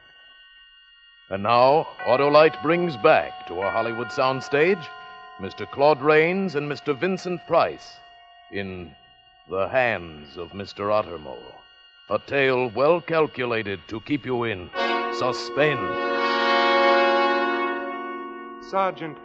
And 1.31 1.45
now, 1.45 1.87
Autolite 2.07 2.61
brings 2.63 2.97
back 2.97 3.47
to 3.47 3.61
our 3.61 3.71
Hollywood 3.71 4.09
soundstage 4.09 4.85
Mr. 5.41 5.71
Claude 5.71 6.03
Rains 6.03 6.55
and 6.55 6.71
Mr. 6.71 6.99
Vincent 6.99 7.41
Price 7.47 7.97
in 8.53 8.91
The 9.49 9.69
Hands 9.69 10.37
of 10.37 10.51
Mr. 10.51 10.91
Ottermole. 10.91 11.55
A 12.11 12.19
tale 12.19 12.71
well 12.75 13.01
calculated 13.01 13.81
to 13.89 14.01
keep 14.01 14.27
you 14.27 14.45
in 14.45 14.69
suspense. 15.15 15.81
Sergeant, 18.69 19.17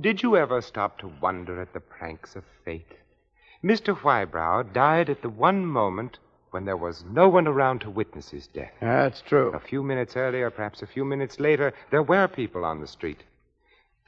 did 0.00 0.22
you 0.22 0.36
ever 0.36 0.62
stop 0.62 0.98
to 1.00 1.12
wonder 1.20 1.60
at 1.60 1.74
the 1.74 1.80
pranks 1.80 2.34
of 2.34 2.44
fate? 2.64 2.94
Mr. 3.64 3.96
Wybrow 3.96 4.72
died 4.72 5.08
at 5.08 5.22
the 5.22 5.28
one 5.28 5.64
moment 5.64 6.18
when 6.50 6.64
there 6.64 6.76
was 6.76 7.04
no 7.04 7.28
one 7.28 7.46
around 7.46 7.80
to 7.80 7.90
witness 7.90 8.30
his 8.30 8.48
death. 8.48 8.72
That's 8.80 9.22
true. 9.22 9.52
A 9.54 9.60
few 9.60 9.84
minutes 9.84 10.16
earlier, 10.16 10.50
perhaps 10.50 10.82
a 10.82 10.86
few 10.86 11.04
minutes 11.04 11.38
later, 11.38 11.72
there 11.90 12.02
were 12.02 12.26
people 12.26 12.64
on 12.64 12.80
the 12.80 12.88
street. 12.88 13.22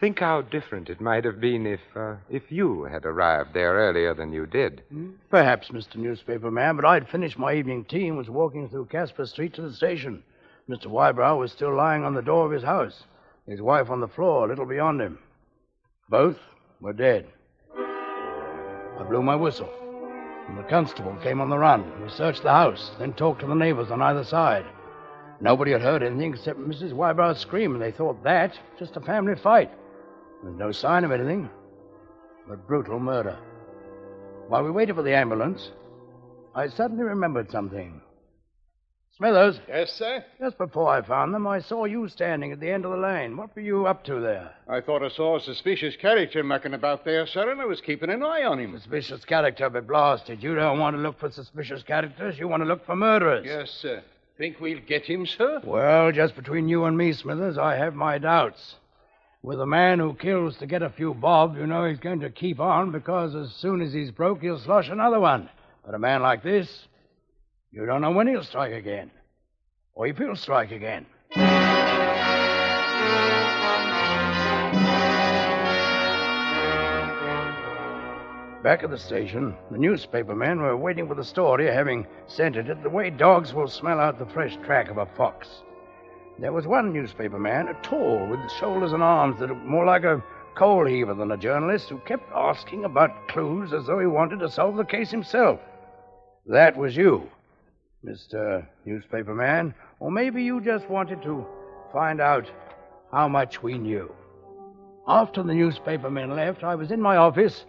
Think 0.00 0.18
how 0.18 0.42
different 0.42 0.90
it 0.90 1.00
might 1.00 1.24
have 1.24 1.40
been 1.40 1.66
if 1.66 1.80
uh, 1.94 2.16
if 2.28 2.50
you 2.50 2.82
had 2.82 3.06
arrived 3.06 3.54
there 3.54 3.74
earlier 3.74 4.12
than 4.12 4.32
you 4.32 4.44
did. 4.44 4.82
Perhaps, 5.30 5.68
Mr. 5.68 5.96
Newspaper 5.96 6.50
Man, 6.50 6.74
but 6.74 6.84
I'd 6.84 7.08
finished 7.08 7.38
my 7.38 7.54
evening 7.54 7.84
tea 7.84 8.08
and 8.08 8.18
was 8.18 8.28
walking 8.28 8.68
through 8.68 8.86
Casper 8.86 9.24
Street 9.24 9.54
to 9.54 9.62
the 9.62 9.72
station. 9.72 10.24
Mr. 10.68 10.86
Wybrow 10.86 11.38
was 11.38 11.52
still 11.52 11.74
lying 11.74 12.02
on 12.02 12.14
the 12.14 12.22
door 12.22 12.44
of 12.44 12.52
his 12.52 12.64
house, 12.64 13.04
his 13.46 13.62
wife 13.62 13.88
on 13.88 14.00
the 14.00 14.08
floor 14.08 14.44
a 14.44 14.48
little 14.48 14.66
beyond 14.66 15.00
him. 15.00 15.20
Both 16.08 16.38
were 16.80 16.92
dead. 16.92 17.28
I 18.98 19.02
blew 19.02 19.22
my 19.22 19.36
whistle, 19.36 19.70
and 20.48 20.56
the 20.56 20.62
constable 20.62 21.16
came 21.22 21.40
on 21.40 21.50
the 21.50 21.58
run. 21.58 22.02
We 22.02 22.08
searched 22.08 22.42
the 22.42 22.52
house, 22.52 22.92
then 22.98 23.12
talked 23.12 23.40
to 23.40 23.46
the 23.46 23.54
neighbors 23.54 23.90
on 23.90 24.02
either 24.02 24.24
side. 24.24 24.64
Nobody 25.40 25.72
had 25.72 25.82
heard 25.82 26.02
anything 26.02 26.34
except 26.34 26.60
Mrs. 26.60 26.92
Wybrow's 26.92 27.40
scream, 27.40 27.72
and 27.72 27.82
they 27.82 27.90
thought 27.90 28.22
that 28.22 28.58
just 28.78 28.96
a 28.96 29.00
family 29.00 29.34
fight. 29.34 29.70
There's 30.42 30.56
no 30.56 30.72
sign 30.72 31.04
of 31.04 31.10
anything 31.10 31.50
but 32.48 32.66
brutal 32.66 33.00
murder. 33.00 33.38
While 34.48 34.62
we 34.62 34.70
waited 34.70 34.96
for 34.96 35.02
the 35.02 35.14
ambulance, 35.14 35.70
I 36.54 36.68
suddenly 36.68 37.04
remembered 37.04 37.50
something. 37.50 38.00
Smithers, 39.16 39.60
Yes, 39.68 39.92
sir? 39.92 40.24
just 40.40 40.58
before 40.58 40.88
I 40.88 41.00
found 41.00 41.32
them, 41.32 41.46
I 41.46 41.60
saw 41.60 41.84
you 41.84 42.08
standing 42.08 42.50
at 42.50 42.58
the 42.58 42.68
end 42.70 42.84
of 42.84 42.90
the 42.90 42.96
lane. 42.96 43.36
What 43.36 43.54
were 43.54 43.62
you 43.62 43.86
up 43.86 44.02
to 44.06 44.18
there? 44.18 44.50
I 44.68 44.80
thought 44.80 45.04
I 45.04 45.08
saw 45.08 45.36
a 45.36 45.40
suspicious 45.40 45.94
character 45.94 46.42
mucking 46.42 46.74
about 46.74 47.04
there, 47.04 47.24
sir, 47.28 47.48
and 47.52 47.60
I 47.60 47.64
was 47.64 47.80
keeping 47.80 48.10
an 48.10 48.24
eye 48.24 48.42
on 48.42 48.58
him. 48.58 48.76
Suspicious 48.76 49.24
character, 49.24 49.70
but 49.70 49.86
blasted. 49.86 50.42
You 50.42 50.56
don't 50.56 50.80
want 50.80 50.96
to 50.96 51.00
look 51.02 51.20
for 51.20 51.30
suspicious 51.30 51.84
characters. 51.84 52.40
You 52.40 52.48
want 52.48 52.62
to 52.64 52.68
look 52.68 52.84
for 52.84 52.96
murderers. 52.96 53.44
Yes, 53.46 53.70
sir. 53.70 54.02
Think 54.36 54.58
we'll 54.58 54.80
get 54.80 55.04
him, 55.04 55.26
sir? 55.26 55.60
Well, 55.62 56.10
just 56.10 56.34
between 56.34 56.68
you 56.68 56.84
and 56.86 56.98
me, 56.98 57.12
Smithers, 57.12 57.56
I 57.56 57.76
have 57.76 57.94
my 57.94 58.18
doubts. 58.18 58.74
With 59.44 59.60
a 59.60 59.66
man 59.66 60.00
who 60.00 60.14
kills 60.14 60.56
to 60.56 60.66
get 60.66 60.82
a 60.82 60.90
few 60.90 61.14
bob, 61.14 61.56
you 61.56 61.68
know 61.68 61.84
he's 61.84 62.00
going 62.00 62.18
to 62.20 62.30
keep 62.30 62.58
on 62.58 62.90
because 62.90 63.36
as 63.36 63.52
soon 63.52 63.80
as 63.80 63.92
he's 63.92 64.10
broke, 64.10 64.40
he'll 64.42 64.58
slosh 64.58 64.88
another 64.88 65.20
one. 65.20 65.48
But 65.86 65.94
a 65.94 66.00
man 66.00 66.20
like 66.22 66.42
this, 66.42 66.88
you 67.74 67.84
don't 67.86 68.02
know 68.02 68.12
when 68.12 68.28
he'll 68.28 68.44
strike 68.44 68.72
again. 68.72 69.10
Or 69.94 70.06
if 70.06 70.16
he'll 70.16 70.36
strike 70.36 70.70
again. 70.70 71.06
Back 78.62 78.84
at 78.84 78.90
the 78.90 78.98
station, 78.98 79.56
the 79.72 79.78
newspaper 79.78 80.36
men 80.36 80.60
were 80.60 80.76
waiting 80.76 81.08
for 81.08 81.16
the 81.16 81.24
story, 81.24 81.66
having 81.66 82.06
scented 82.28 82.68
it 82.68 82.82
the 82.82 82.88
way 82.88 83.10
dogs 83.10 83.52
will 83.52 83.66
smell 83.66 83.98
out 83.98 84.20
the 84.20 84.26
fresh 84.26 84.56
track 84.64 84.88
of 84.88 84.98
a 84.98 85.06
fox. 85.16 85.48
There 86.38 86.52
was 86.52 86.68
one 86.68 86.92
newspaper 86.92 87.40
man, 87.40 87.66
a 87.66 87.74
tall, 87.82 88.26
with 88.28 88.38
shoulders 88.52 88.92
and 88.92 89.02
arms 89.02 89.40
that 89.40 89.48
looked 89.48 89.64
more 89.64 89.84
like 89.84 90.04
a 90.04 90.22
coal 90.54 90.86
heaver 90.86 91.14
than 91.14 91.32
a 91.32 91.36
journalist, 91.36 91.88
who 91.88 91.98
kept 92.06 92.30
asking 92.32 92.84
about 92.84 93.28
clues 93.28 93.72
as 93.72 93.86
though 93.86 93.98
he 93.98 94.06
wanted 94.06 94.38
to 94.38 94.50
solve 94.50 94.76
the 94.76 94.84
case 94.84 95.10
himself. 95.10 95.58
That 96.46 96.76
was 96.76 96.96
you, 96.96 97.28
Mr. 98.04 98.66
Newspaper 98.84 99.34
Man. 99.34 99.74
Or 100.00 100.10
maybe 100.10 100.42
you 100.42 100.60
just 100.60 100.88
wanted 100.88 101.22
to 101.22 101.46
find 101.92 102.20
out 102.20 102.50
how 103.10 103.28
much 103.28 103.62
we 103.62 103.78
knew. 103.78 104.14
After 105.06 105.42
the 105.42 105.54
newspaper 105.54 106.10
men 106.10 106.34
left, 106.34 106.64
I 106.64 106.74
was 106.74 106.90
in 106.90 107.00
my 107.00 107.16
office, 107.16 107.64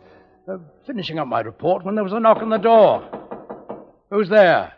uh, 0.47 0.57
finishing 0.85 1.19
up 1.19 1.27
my 1.27 1.41
report, 1.41 1.83
when 1.83 1.95
there 1.95 2.03
was 2.03 2.13
a 2.13 2.19
knock 2.19 2.37
on 2.37 2.49
the 2.49 2.57
door. 2.57 3.07
Who's 4.09 4.29
there? 4.29 4.73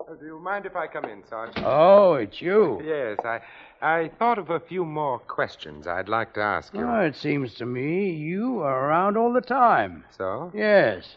Oh, 0.00 0.14
do 0.14 0.24
you 0.26 0.38
mind 0.38 0.66
if 0.66 0.76
I 0.76 0.86
come 0.86 1.04
in, 1.06 1.24
Sergeant? 1.28 1.64
Oh, 1.66 2.14
it's 2.14 2.40
you. 2.40 2.80
Yes, 2.84 3.18
I, 3.24 3.40
I 3.80 4.10
thought 4.18 4.38
of 4.38 4.50
a 4.50 4.60
few 4.60 4.84
more 4.84 5.18
questions 5.18 5.86
I'd 5.86 6.08
like 6.08 6.34
to 6.34 6.40
ask 6.40 6.72
you. 6.74 6.86
Oh, 6.86 7.00
it 7.00 7.16
seems 7.16 7.54
to 7.54 7.66
me 7.66 8.10
you 8.10 8.60
are 8.60 8.88
around 8.88 9.16
all 9.16 9.32
the 9.32 9.40
time. 9.40 10.04
So? 10.16 10.52
Yes. 10.54 11.16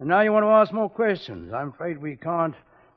And 0.00 0.08
now 0.08 0.20
you 0.22 0.32
want 0.32 0.44
to 0.44 0.48
ask 0.48 0.72
more 0.72 0.90
questions. 0.90 1.52
I'm 1.52 1.68
afraid 1.68 1.98
we 1.98 2.16
can't 2.16 2.54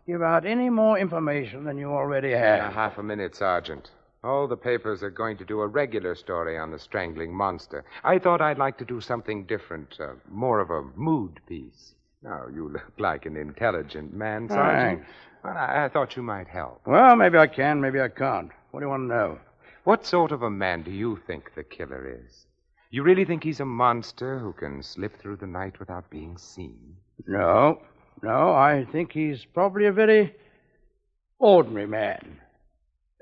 give 0.07 0.21
out 0.21 0.45
any 0.45 0.69
more 0.69 0.97
information 0.97 1.63
than 1.63 1.77
you 1.77 1.91
already 1.91 2.31
have. 2.31 2.73
half 2.73 2.97
a 2.97 3.03
minute, 3.03 3.35
Sergeant. 3.35 3.91
All 4.23 4.47
the 4.47 4.57
papers 4.57 5.03
are 5.03 5.11
going 5.11 5.37
to 5.37 5.45
do 5.45 5.61
a 5.61 5.67
regular 5.67 6.15
story 6.15 6.57
on 6.57 6.71
the 6.71 6.79
strangling 6.79 7.33
monster. 7.33 7.85
I 8.03 8.17
thought 8.17 8.41
I'd 8.41 8.57
like 8.57 8.77
to 8.79 8.85
do 8.85 8.99
something 8.99 9.45
different, 9.45 9.95
uh, 9.99 10.13
more 10.27 10.59
of 10.59 10.71
a 10.71 10.81
mood 10.95 11.39
piece. 11.47 11.93
Now, 12.23 12.45
you 12.51 12.67
look 12.69 12.91
like 12.97 13.25
an 13.27 13.37
intelligent 13.37 14.13
man, 14.13 14.49
Sergeant. 14.49 14.99
Thanks. 14.99 15.11
Well, 15.43 15.55
I, 15.55 15.85
I 15.85 15.89
thought 15.89 16.15
you 16.15 16.23
might 16.23 16.47
help. 16.47 16.81
Well, 16.87 17.15
maybe 17.15 17.37
I 17.37 17.45
can, 17.47 17.79
maybe 17.79 18.01
I 18.01 18.07
can't. 18.09 18.49
What 18.71 18.79
do 18.79 18.85
you 18.87 18.89
want 18.89 19.03
to 19.03 19.15
know? 19.15 19.39
What 19.83 20.05
sort 20.05 20.31
of 20.31 20.41
a 20.41 20.49
man 20.49 20.81
do 20.81 20.91
you 20.91 21.19
think 21.27 21.53
the 21.55 21.63
killer 21.63 22.19
is? 22.25 22.46
You 22.89 23.03
really 23.03 23.25
think 23.25 23.43
he's 23.43 23.59
a 23.59 23.65
monster 23.65 24.39
who 24.39 24.53
can 24.53 24.81
slip 24.81 25.19
through 25.19 25.37
the 25.37 25.47
night 25.47 25.77
without 25.79 26.09
being 26.09 26.37
seen? 26.37 26.95
No, 27.27 27.81
no, 28.23 28.53
I 28.53 28.85
think 28.91 29.11
he's 29.11 29.43
probably 29.43 29.85
a 29.85 29.91
very 29.91 30.33
ordinary 31.37 31.87
man. 31.87 32.39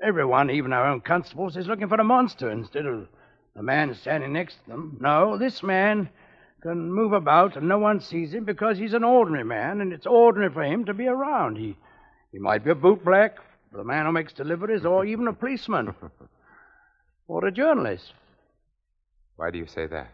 Everyone, 0.00 0.50
even 0.50 0.72
our 0.72 0.86
own 0.86 1.00
constables, 1.00 1.56
is 1.56 1.66
looking 1.66 1.88
for 1.88 2.00
a 2.00 2.04
monster 2.04 2.50
instead 2.50 2.86
of 2.86 3.08
the 3.56 3.62
man 3.62 3.92
standing 3.94 4.34
next 4.34 4.56
to 4.64 4.70
them. 4.70 4.98
No, 5.00 5.36
this 5.36 5.62
man 5.62 6.10
can 6.62 6.92
move 6.92 7.12
about 7.12 7.56
and 7.56 7.68
no 7.68 7.78
one 7.78 8.00
sees 8.00 8.34
him 8.34 8.44
because 8.44 8.78
he's 8.78 8.94
an 8.94 9.04
ordinary 9.04 9.44
man 9.44 9.80
and 9.80 9.92
it's 9.92 10.06
ordinary 10.06 10.52
for 10.52 10.62
him 10.62 10.84
to 10.84 10.94
be 10.94 11.08
around. 11.08 11.56
He, 11.56 11.76
he 12.30 12.38
might 12.38 12.64
be 12.64 12.70
a 12.70 12.74
bootblack, 12.74 13.32
the 13.72 13.82
man 13.82 14.06
who 14.06 14.12
makes 14.12 14.32
deliveries, 14.32 14.84
or 14.84 15.04
even 15.04 15.26
a 15.26 15.32
policeman, 15.32 15.92
or 17.28 17.46
a 17.46 17.52
journalist. 17.52 18.12
Why 19.36 19.50
do 19.50 19.58
you 19.58 19.66
say 19.66 19.86
that? 19.86 20.08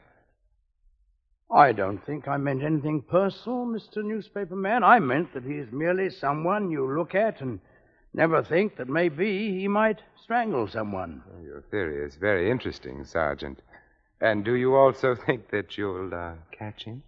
I 1.51 1.73
don't 1.73 2.05
think 2.07 2.29
I 2.29 2.39
meant 2.39 2.63
anything 2.63 3.03
personal, 3.03 3.67
Mr. 3.67 4.03
Newspaper 4.03 4.57
Man. 4.57 4.83
I 4.83 4.99
meant 5.01 5.35
that 5.35 5.45
he's 5.45 5.71
merely 5.71 6.09
someone 6.11 6.71
you 6.71 6.91
look 6.97 7.15
at 7.15 7.41
and 7.41 7.61
never 8.15 8.43
think 8.43 8.77
that 8.77 8.89
maybe 8.89 9.59
he 9.61 9.69
might 9.69 10.01
strangle 10.23 10.67
someone. 10.67 11.23
Your 11.45 11.61
theory 11.71 12.05
is 12.05 12.17
very 12.17 12.51
interesting, 12.51 13.05
Sergeant. 13.05 13.61
And 14.21 14.45
do 14.45 14.55
you 14.55 14.75
also 14.75 15.15
think 15.27 15.51
that 15.51 15.77
you'll 15.77 16.15
uh, 16.15 16.33
catch 16.53 16.85
him? 16.85 17.03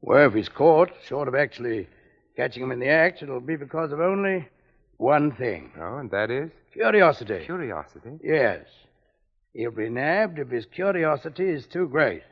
Well, 0.00 0.28
if 0.28 0.34
he's 0.34 0.48
caught, 0.48 0.90
short 1.06 1.28
of 1.28 1.34
actually 1.34 1.88
catching 2.36 2.62
him 2.62 2.72
in 2.72 2.78
the 2.80 2.88
act, 2.88 3.22
it'll 3.22 3.40
be 3.40 3.56
because 3.56 3.92
of 3.92 4.00
only 4.00 4.48
one 4.96 5.32
thing 5.32 5.72
Oh, 5.78 5.98
and 5.98 6.10
that 6.10 6.30
is? 6.30 6.50
curiosity. 6.72 7.44
Curiosity. 7.44 8.18
Yes. 8.22 8.62
He'll 9.54 9.70
be 9.70 9.88
nabbed 9.88 10.40
if 10.40 10.50
his 10.50 10.66
curiosity 10.66 11.48
is 11.48 11.66
too 11.66 11.88
great. 11.88 12.24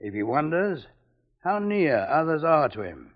If 0.00 0.14
he 0.14 0.22
wonders 0.22 0.86
how 1.42 1.58
near 1.58 1.98
others 1.98 2.42
are 2.42 2.70
to 2.70 2.80
him. 2.80 3.12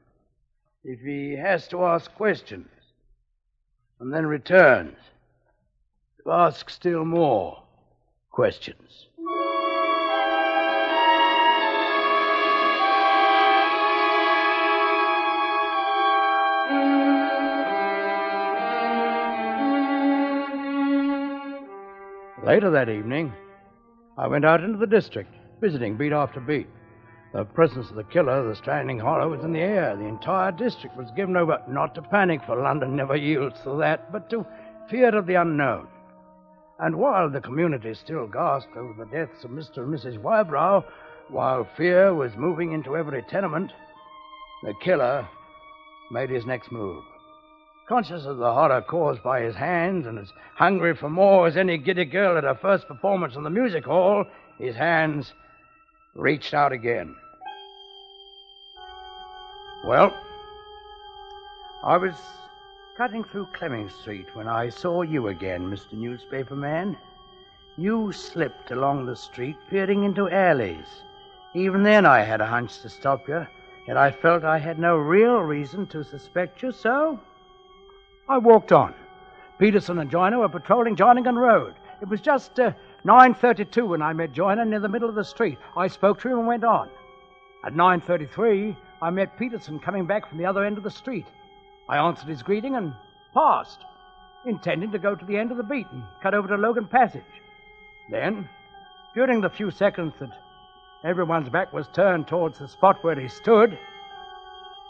If 0.84 1.00
he 1.00 1.34
has 1.34 1.66
to 1.68 1.84
ask 1.84 2.14
questions 2.14 2.68
and 3.98 4.12
then 4.12 4.26
returns 4.26 4.98
to 6.22 6.30
ask 6.30 6.68
still 6.70 7.04
more 7.04 7.62
questions. 8.30 9.07
Later 22.48 22.70
that 22.70 22.88
evening, 22.88 23.34
I 24.16 24.26
went 24.26 24.46
out 24.46 24.64
into 24.64 24.78
the 24.78 24.86
district, 24.86 25.34
visiting 25.60 25.98
beat 25.98 26.14
after 26.14 26.40
beat. 26.40 26.66
The 27.34 27.44
presence 27.44 27.90
of 27.90 27.96
the 27.96 28.04
killer, 28.04 28.42
the 28.42 28.56
strangling 28.56 28.98
horror, 28.98 29.28
was 29.28 29.44
in 29.44 29.52
the 29.52 29.60
air. 29.60 29.94
The 29.94 30.06
entire 30.06 30.50
district 30.50 30.96
was 30.96 31.10
given 31.10 31.36
over 31.36 31.62
not 31.68 31.94
to 31.94 32.00
panic, 32.00 32.40
for 32.46 32.56
London 32.56 32.96
never 32.96 33.16
yields 33.16 33.60
to 33.64 33.76
that, 33.80 34.10
but 34.10 34.30
to 34.30 34.46
fear 34.88 35.14
of 35.14 35.26
the 35.26 35.34
unknown. 35.34 35.88
And 36.78 36.96
while 36.96 37.28
the 37.28 37.42
community 37.42 37.92
still 37.92 38.26
gasped 38.26 38.78
over 38.78 38.94
the 38.94 39.10
deaths 39.10 39.44
of 39.44 39.50
Mr. 39.50 39.82
and 39.82 39.94
Mrs. 39.94 40.16
Wybrow, 40.18 40.84
While 41.28 41.68
fear 41.76 42.14
was 42.14 42.34
moving 42.34 42.72
into 42.72 42.96
every 42.96 43.24
tenement, 43.24 43.72
the 44.62 44.72
killer 44.82 45.28
made 46.10 46.30
his 46.30 46.46
next 46.46 46.72
move. 46.72 47.04
Conscious 47.88 48.26
of 48.26 48.36
the 48.36 48.52
horror 48.52 48.82
caused 48.82 49.22
by 49.22 49.40
his 49.40 49.54
hands 49.54 50.06
and 50.06 50.18
as 50.18 50.30
hungry 50.56 50.94
for 50.94 51.08
more 51.08 51.46
as 51.46 51.56
any 51.56 51.78
giddy 51.78 52.04
girl 52.04 52.36
at 52.36 52.44
her 52.44 52.54
first 52.54 52.86
performance 52.86 53.34
in 53.34 53.42
the 53.42 53.48
music 53.48 53.86
hall, 53.86 54.26
his 54.58 54.76
hands 54.76 55.32
reached 56.14 56.52
out 56.52 56.70
again. 56.70 57.16
Well, 59.86 60.14
I 61.82 61.96
was 61.96 62.14
cutting 62.98 63.24
through 63.24 63.46
Clemming 63.54 63.88
Street 63.88 64.26
when 64.34 64.48
I 64.48 64.68
saw 64.68 65.00
you 65.00 65.28
again, 65.28 65.70
Mr. 65.70 65.94
Newspaper 65.94 66.56
Man. 66.56 66.94
You 67.78 68.12
slipped 68.12 68.70
along 68.70 69.06
the 69.06 69.16
street, 69.16 69.56
peering 69.70 70.04
into 70.04 70.28
alleys. 70.28 71.04
Even 71.54 71.84
then, 71.84 72.04
I 72.04 72.20
had 72.20 72.42
a 72.42 72.46
hunch 72.46 72.80
to 72.80 72.90
stop 72.90 73.26
you, 73.28 73.46
yet 73.86 73.96
I 73.96 74.10
felt 74.10 74.44
I 74.44 74.58
had 74.58 74.78
no 74.78 74.98
real 74.98 75.38
reason 75.38 75.86
to 75.86 76.04
suspect 76.04 76.62
you, 76.62 76.70
so 76.70 77.18
I 78.28 78.38
walked 78.38 78.72
on. 78.72 78.94
Peterson 79.58 79.98
and 79.98 80.10
Joyner 80.10 80.38
were 80.38 80.48
patrolling 80.48 80.96
Jarningan 80.96 81.36
Road. 81.36 81.74
It 82.02 82.08
was 82.08 82.20
just 82.20 82.60
uh, 82.60 82.72
9.32 83.04 83.88
when 83.88 84.02
I 84.02 84.12
met 84.12 84.32
Joyner 84.32 84.64
near 84.64 84.80
the 84.80 84.88
middle 84.88 85.08
of 85.08 85.14
the 85.14 85.24
street. 85.24 85.58
I 85.76 85.88
spoke 85.88 86.20
to 86.20 86.28
him 86.28 86.38
and 86.38 86.46
went 86.46 86.62
on. 86.62 86.90
At 87.64 87.74
9.33, 87.74 88.76
I 89.00 89.10
met 89.10 89.38
Peterson 89.38 89.80
coming 89.80 90.06
back 90.06 90.28
from 90.28 90.38
the 90.38 90.46
other 90.46 90.64
end 90.64 90.76
of 90.76 90.84
the 90.84 90.90
street. 90.90 91.26
I 91.88 91.96
answered 91.96 92.28
his 92.28 92.42
greeting 92.42 92.76
and 92.76 92.92
passed, 93.32 93.80
intending 94.44 94.92
to 94.92 94.98
go 94.98 95.14
to 95.14 95.24
the 95.24 95.36
end 95.36 95.50
of 95.50 95.56
the 95.56 95.62
beat 95.62 95.86
and 95.90 96.02
cut 96.22 96.34
over 96.34 96.48
to 96.48 96.56
Logan 96.56 96.86
Passage. 96.86 97.22
Then, 98.10 98.48
during 99.14 99.40
the 99.40 99.50
few 99.50 99.70
seconds 99.70 100.14
that 100.20 100.30
everyone's 101.02 101.48
back 101.48 101.72
was 101.72 101.88
turned 101.88 102.28
towards 102.28 102.58
the 102.58 102.68
spot 102.68 103.02
where 103.02 103.18
he 103.18 103.28
stood, 103.28 103.78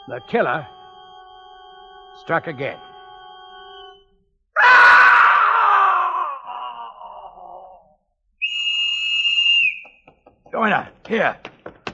the 0.08 0.20
killer 0.28 0.66
struck 2.16 2.48
again. 2.48 2.78
Here. 11.08 11.36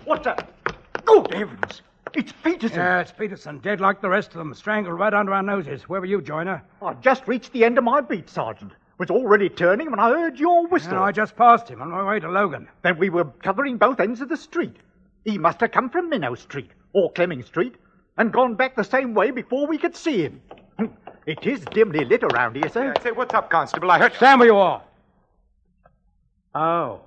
What 0.05 0.25
the? 0.25 0.35
Good 0.65 0.75
oh, 1.09 1.27
heavens! 1.31 1.83
It's 2.15 2.33
Peterson. 2.43 2.79
Yeah, 2.79 3.01
it's 3.01 3.13
Peterson, 3.13 3.59
dead 3.59 3.81
like 3.81 4.01
the 4.01 4.09
rest 4.09 4.31
of 4.31 4.35
them, 4.35 4.55
strangled 4.55 4.99
right 4.99 5.15
under 5.15 5.33
our 5.33 5.43
noses. 5.43 5.89
Where 5.89 6.01
were 6.01 6.07
you, 6.07 6.21
Joyner? 6.21 6.63
I 6.83 6.95
just 6.95 7.27
reached 7.27 7.53
the 7.53 7.65
end 7.65 7.79
of 7.79 7.85
my 7.85 8.01
beat, 8.01 8.29
Sergeant. 8.29 8.73
Was 8.99 9.11
already 9.11 9.49
turning 9.49 9.91
when 9.91 9.99
I 9.99 10.11
heard 10.11 10.39
your 10.39 10.67
whistle. 10.69 10.93
And 10.93 11.01
I 11.01 11.11
just 11.11 11.35
passed 11.35 11.69
him 11.69 11.83
on 11.83 11.91
my 11.91 12.05
way 12.05 12.21
to 12.21 12.31
Logan. 12.31 12.69
Then 12.83 12.97
we 12.97 13.11
were 13.11 13.25
covering 13.43 13.77
both 13.77 13.99
ends 13.99 14.21
of 14.21 14.29
the 14.29 14.37
street. 14.37 14.77
He 15.25 15.37
must 15.37 15.61
have 15.61 15.73
come 15.73 15.91
from 15.91 16.09
Minnow 16.09 16.37
Street 16.37 16.71
or 16.93 17.11
Clemming 17.13 17.43
Street 17.43 17.75
and 18.17 18.33
gone 18.33 18.55
back 18.55 18.77
the 18.77 18.85
same 18.85 19.15
way 19.15 19.33
before 19.33 19.67
we 19.67 19.79
could 19.79 19.97
see 19.97 20.23
him. 20.23 20.41
It 21.27 21.47
is 21.47 21.65
dimly 21.65 22.05
lit 22.05 22.23
around 22.23 22.55
here, 22.57 22.69
sir. 22.69 22.93
Yeah, 22.95 23.03
say, 23.03 23.11
what's 23.11 23.33
up, 23.33 23.49
Constable? 23.49 23.91
I 23.91 23.99
heard. 23.99 24.13
Stand 24.13 24.41
where 24.41 24.49
you 24.51 24.57
are. 24.57 24.83
Oh. 26.55 27.01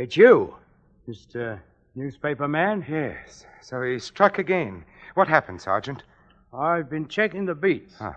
It's 0.00 0.16
you, 0.16 0.54
Mr. 1.08 1.58
Newspaper 1.96 2.46
Man? 2.46 2.86
Yes. 2.88 3.44
So 3.60 3.82
he 3.82 3.98
struck 3.98 4.38
again. 4.38 4.84
What 5.14 5.26
happened, 5.26 5.60
Sergeant? 5.60 6.04
I've 6.54 6.88
been 6.88 7.08
checking 7.08 7.46
the 7.46 7.56
beats. 7.56 7.96
Huh. 7.98 8.12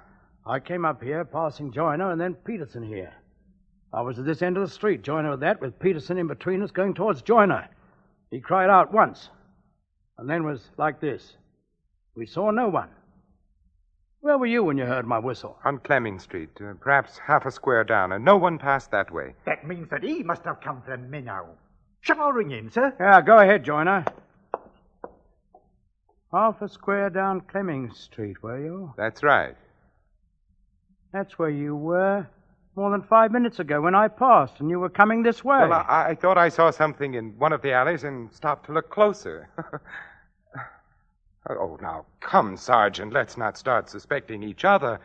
I 0.46 0.60
came 0.60 0.86
up 0.86 1.02
here, 1.02 1.26
passing 1.26 1.72
Joyner, 1.72 2.12
and 2.12 2.22
then 2.22 2.36
Peterson 2.36 2.84
here. 2.84 3.12
I 3.91 4.02
was 4.02 4.20
at 4.20 4.26
this 4.26 4.44
end 4.44 4.58
of 4.58 4.63
the 4.63 4.72
street, 4.72 5.02
Joyner 5.02 5.34
at 5.34 5.39
that, 5.39 5.60
with 5.60 5.80
Peterson 5.80 6.20
in 6.20 6.28
between 6.28 6.62
us 6.62 6.70
going 6.70 6.94
towards 6.94 7.24
Joyner. 7.24 7.67
He 8.30 8.41
cried 8.41 8.70
out 8.70 8.94
once, 8.94 9.30
and 10.20 10.30
then 10.30 10.44
was 10.44 10.70
like 10.78 11.02
this. 11.02 11.36
We 12.15 12.28
saw 12.28 12.52
no 12.52 12.70
one. 12.70 12.89
Where 14.20 14.38
were 14.38 14.46
you 14.46 14.65
when 14.65 14.78
you 14.78 14.86
heard 14.86 15.08
my 15.08 15.17
whistle? 15.17 15.58
On 15.65 15.80
Clemming 15.80 16.20
Street, 16.20 16.52
uh, 16.62 16.74
perhaps 16.80 17.17
half 17.17 17.48
a 17.48 17.52
square 17.52 17.84
down, 17.84 18.12
and 18.12 18.24
no 18.24 18.38
one 18.38 18.60
passed 18.60 18.91
that 18.91 19.10
way. 19.12 19.34
That 19.48 19.65
means 19.67 19.89
that 19.89 20.04
he 20.04 20.22
must 20.22 20.44
have 20.44 20.62
come 20.62 20.84
from 20.84 21.10
Minnow. 21.10 21.58
Shall 22.01 22.19
I 22.19 22.29
ring 22.29 22.51
in, 22.51 22.71
sir? 22.71 22.93
Yeah, 22.99 23.21
go 23.21 23.37
ahead, 23.37 23.63
Joyner. 23.63 24.03
Half 26.33 26.61
a 26.61 26.69
square 26.69 27.09
down 27.09 27.41
Clemming 27.41 27.91
Street, 27.93 28.41
were 28.41 28.59
you? 28.59 28.93
That's 28.97 29.21
right. 29.21 29.55
That's 31.13 31.37
where 31.37 31.49
you 31.49 31.75
were 31.75 32.27
more 32.75 32.89
than 32.89 33.03
five 33.03 33.31
minutes 33.31 33.59
ago 33.59 33.81
when 33.81 33.93
I 33.93 34.07
passed 34.07 34.59
and 34.59 34.69
you 34.69 34.79
were 34.79 34.89
coming 34.89 35.23
this 35.23 35.43
way. 35.43 35.59
Well, 35.59 35.85
I, 35.87 36.09
I 36.09 36.15
thought 36.15 36.37
I 36.37 36.49
saw 36.49 36.71
something 36.71 37.13
in 37.15 37.37
one 37.37 37.53
of 37.53 37.61
the 37.61 37.73
alleys 37.73 38.03
and 38.03 38.33
stopped 38.33 38.65
to 38.67 38.71
look 38.71 38.89
closer. 38.89 39.49
oh, 41.49 41.77
now, 41.81 42.05
come, 42.21 42.57
Sergeant. 42.57 43.13
Let's 43.13 43.37
not 43.37 43.57
start 43.57 43.89
suspecting 43.89 44.41
each 44.41 44.65
other. 44.65 44.99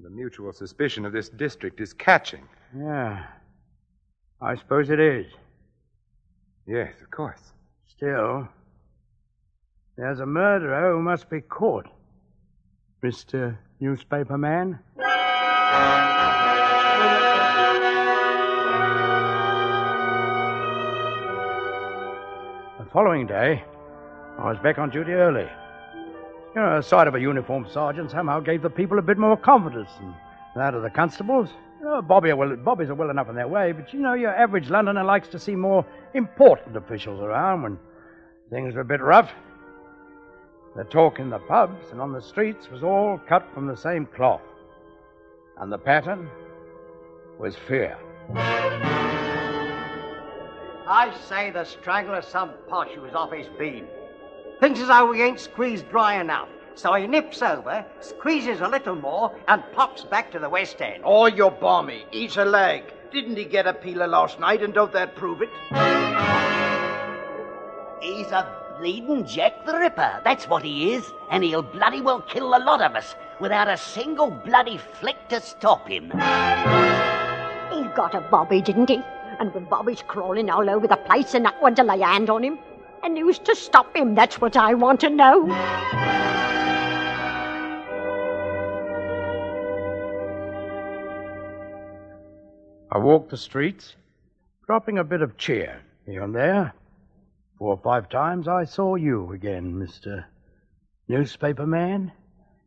The 0.00 0.10
mutual 0.10 0.52
suspicion 0.52 1.06
of 1.06 1.12
this 1.12 1.28
district 1.28 1.80
is 1.80 1.92
catching. 1.92 2.46
Yeah. 2.76 3.24
I 4.42 4.56
suppose 4.56 4.90
it 4.90 5.00
is. 5.00 5.26
Yes, 6.66 6.94
of 7.02 7.10
course. 7.10 7.52
Still, 7.86 8.48
there's 9.96 10.20
a 10.20 10.26
murderer 10.26 10.92
who 10.92 11.02
must 11.02 11.28
be 11.28 11.40
caught. 11.40 11.86
Mr. 13.02 13.58
Newspaper 13.80 14.38
Man? 14.38 14.78
The 22.78 22.90
following 22.90 23.26
day, 23.26 23.62
I 24.38 24.48
was 24.48 24.58
back 24.62 24.78
on 24.78 24.88
duty 24.88 25.12
early. 25.12 25.48
You 26.54 26.60
know, 26.60 26.76
the 26.76 26.82
sight 26.82 27.06
of 27.08 27.14
a 27.14 27.20
uniformed 27.20 27.68
sergeant 27.70 28.10
somehow 28.10 28.40
gave 28.40 28.62
the 28.62 28.70
people 28.70 28.98
a 28.98 29.02
bit 29.02 29.18
more 29.18 29.36
confidence 29.36 29.90
than 30.00 30.14
that 30.56 30.72
of 30.72 30.82
the 30.82 30.90
constables. 30.90 31.50
Know, 31.84 32.00
Bobby 32.00 32.30
are 32.30 32.36
well, 32.36 32.56
Bobbies 32.56 32.88
are 32.88 32.94
well 32.94 33.10
enough 33.10 33.28
in 33.28 33.34
their 33.34 33.46
way, 33.46 33.72
but 33.72 33.92
you 33.92 34.00
know, 34.00 34.14
your 34.14 34.34
average 34.34 34.70
Londoner 34.70 35.04
likes 35.04 35.28
to 35.28 35.38
see 35.38 35.54
more 35.54 35.84
important 36.14 36.74
officials 36.78 37.20
around 37.20 37.60
when 37.60 37.78
things 38.48 38.74
are 38.74 38.80
a 38.80 38.84
bit 38.86 39.02
rough. 39.02 39.30
The 40.76 40.84
talk 40.84 41.18
in 41.18 41.28
the 41.28 41.40
pubs 41.40 41.90
and 41.92 42.00
on 42.00 42.14
the 42.14 42.22
streets 42.22 42.70
was 42.70 42.82
all 42.82 43.20
cut 43.28 43.46
from 43.52 43.66
the 43.66 43.76
same 43.76 44.06
cloth. 44.06 44.40
And 45.58 45.70
the 45.70 45.76
pattern 45.76 46.30
was 47.38 47.54
fear. 47.54 47.98
I 50.86 51.14
say 51.28 51.50
the 51.50 51.64
strangler's 51.64 52.26
some 52.26 52.52
posh 52.66 52.92
who's 52.92 53.12
off 53.12 53.30
his 53.30 53.48
beam. 53.58 53.86
Thinks 54.58 54.80
as 54.80 54.88
how 54.88 55.10
we 55.10 55.20
ain't 55.20 55.38
squeezed 55.38 55.90
dry 55.90 56.18
enough. 56.18 56.48
So 56.76 56.92
he 56.94 57.06
nips 57.06 57.40
over, 57.40 57.84
squeezes 58.00 58.60
a 58.60 58.68
little 58.68 58.96
more, 58.96 59.32
and 59.46 59.62
pops 59.74 60.04
back 60.04 60.32
to 60.32 60.38
the 60.38 60.48
West 60.48 60.80
End. 60.82 61.02
Oh, 61.04 61.26
you're 61.26 61.50
balmy. 61.50 62.04
He's 62.10 62.36
a 62.36 62.44
leg. 62.44 62.84
Didn't 63.12 63.36
he 63.36 63.44
get 63.44 63.66
a 63.66 63.72
peeler 63.72 64.08
last 64.08 64.40
night, 64.40 64.62
and 64.62 64.74
don't 64.74 64.92
that 64.92 65.14
prove 65.14 65.40
it? 65.40 65.50
He's 68.00 68.26
a 68.32 68.46
bleeding 68.78 69.24
Jack 69.24 69.64
the 69.64 69.78
Ripper. 69.78 70.20
That's 70.24 70.48
what 70.48 70.64
he 70.64 70.94
is. 70.94 71.04
And 71.30 71.44
he'll 71.44 71.62
bloody 71.62 72.00
well 72.00 72.20
kill 72.22 72.48
a 72.48 72.58
lot 72.58 72.82
of 72.82 72.96
us 72.96 73.14
without 73.40 73.68
a 73.68 73.76
single 73.76 74.30
bloody 74.30 74.78
flick 74.78 75.28
to 75.28 75.40
stop 75.40 75.88
him. 75.88 76.10
He 76.10 77.84
got 77.94 78.14
a 78.14 78.26
Bobby, 78.30 78.60
didn't 78.60 78.90
he? 78.90 79.00
And 79.38 79.54
with 79.54 79.68
Bobby's 79.70 80.02
crawling 80.02 80.50
all 80.50 80.68
over 80.68 80.88
the 80.88 80.96
place 80.96 81.34
and 81.34 81.44
not 81.44 81.62
one 81.62 81.76
to 81.76 81.84
lay 81.84 82.00
a 82.00 82.06
hand 82.06 82.30
on 82.30 82.42
him. 82.42 82.58
And 83.04 83.16
who's 83.16 83.38
to 83.40 83.54
stop 83.54 83.94
him? 83.96 84.14
That's 84.14 84.40
what 84.40 84.56
I 84.56 84.74
want 84.74 85.00
to 85.00 85.10
know. 85.10 86.43
I 92.94 92.98
walked 92.98 93.30
the 93.30 93.36
streets, 93.36 93.96
dropping 94.66 94.98
a 94.98 95.04
bit 95.04 95.20
of 95.20 95.36
cheer 95.36 95.80
here 96.06 96.22
and 96.22 96.32
there. 96.32 96.72
Four 97.58 97.70
or 97.70 97.80
five 97.82 98.08
times 98.08 98.46
I 98.46 98.62
saw 98.62 98.94
you 98.94 99.32
again, 99.32 99.74
Mr. 99.74 100.24
Newspaper 101.08 101.66
Man. 101.66 102.12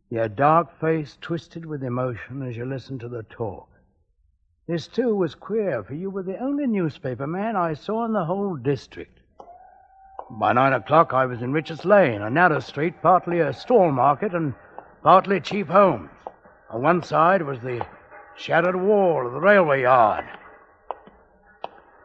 Your 0.09 0.27
dark 0.27 0.77
face 0.81 1.17
twisted 1.21 1.65
with 1.65 1.81
emotion 1.81 2.41
as 2.45 2.57
you 2.57 2.65
listened 2.65 2.99
to 3.01 3.07
the 3.07 3.23
talk. 3.23 3.69
This, 4.67 4.87
too, 4.87 5.15
was 5.15 5.33
queer, 5.33 5.81
for 5.81 5.93
you 5.93 6.09
were 6.09 6.23
the 6.23 6.43
only 6.43 6.67
newspaper 6.67 7.25
man 7.25 7.55
I 7.55 7.73
saw 7.73 8.03
in 8.03 8.11
the 8.11 8.25
whole 8.25 8.57
district. 8.57 9.21
By 10.29 10.51
nine 10.51 10.73
o'clock, 10.73 11.13
I 11.13 11.25
was 11.25 11.41
in 11.41 11.53
Richards 11.53 11.85
Lane, 11.85 12.21
a 12.21 12.29
narrow 12.29 12.59
street, 12.59 13.01
partly 13.01 13.39
a 13.39 13.53
stall 13.53 13.93
market 13.93 14.33
and 14.33 14.53
partly 15.03 15.39
cheap 15.39 15.67
homes. 15.67 16.09
On 16.69 16.81
one 16.81 17.01
side 17.01 17.43
was 17.43 17.61
the 17.61 17.85
shattered 18.37 18.75
wall 18.75 19.25
of 19.25 19.33
the 19.33 19.39
railway 19.39 19.81
yard. 19.81 20.25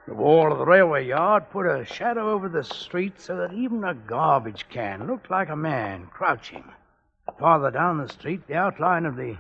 The 0.09 0.15
wall 0.15 0.51
of 0.51 0.59
the 0.59 0.65
railway 0.65 1.07
yard 1.07 1.51
put 1.51 1.67
a 1.67 1.85
shadow 1.85 2.31
over 2.31 2.49
the 2.49 2.65
street 2.65 3.21
so 3.21 3.37
that 3.37 3.53
even 3.53 3.85
a 3.85 3.95
garbage 3.95 4.67
can 4.69 5.07
looked 5.07 5.31
like 5.31 5.51
a 5.51 5.57
man 5.57 6.07
crouching. 6.13 6.65
Farther 7.39 7.71
down 7.71 7.99
the 7.99 8.09
street, 8.09 8.47
the 8.49 8.55
outline 8.55 9.07
of 9.07 9.17
the 9.17 9.37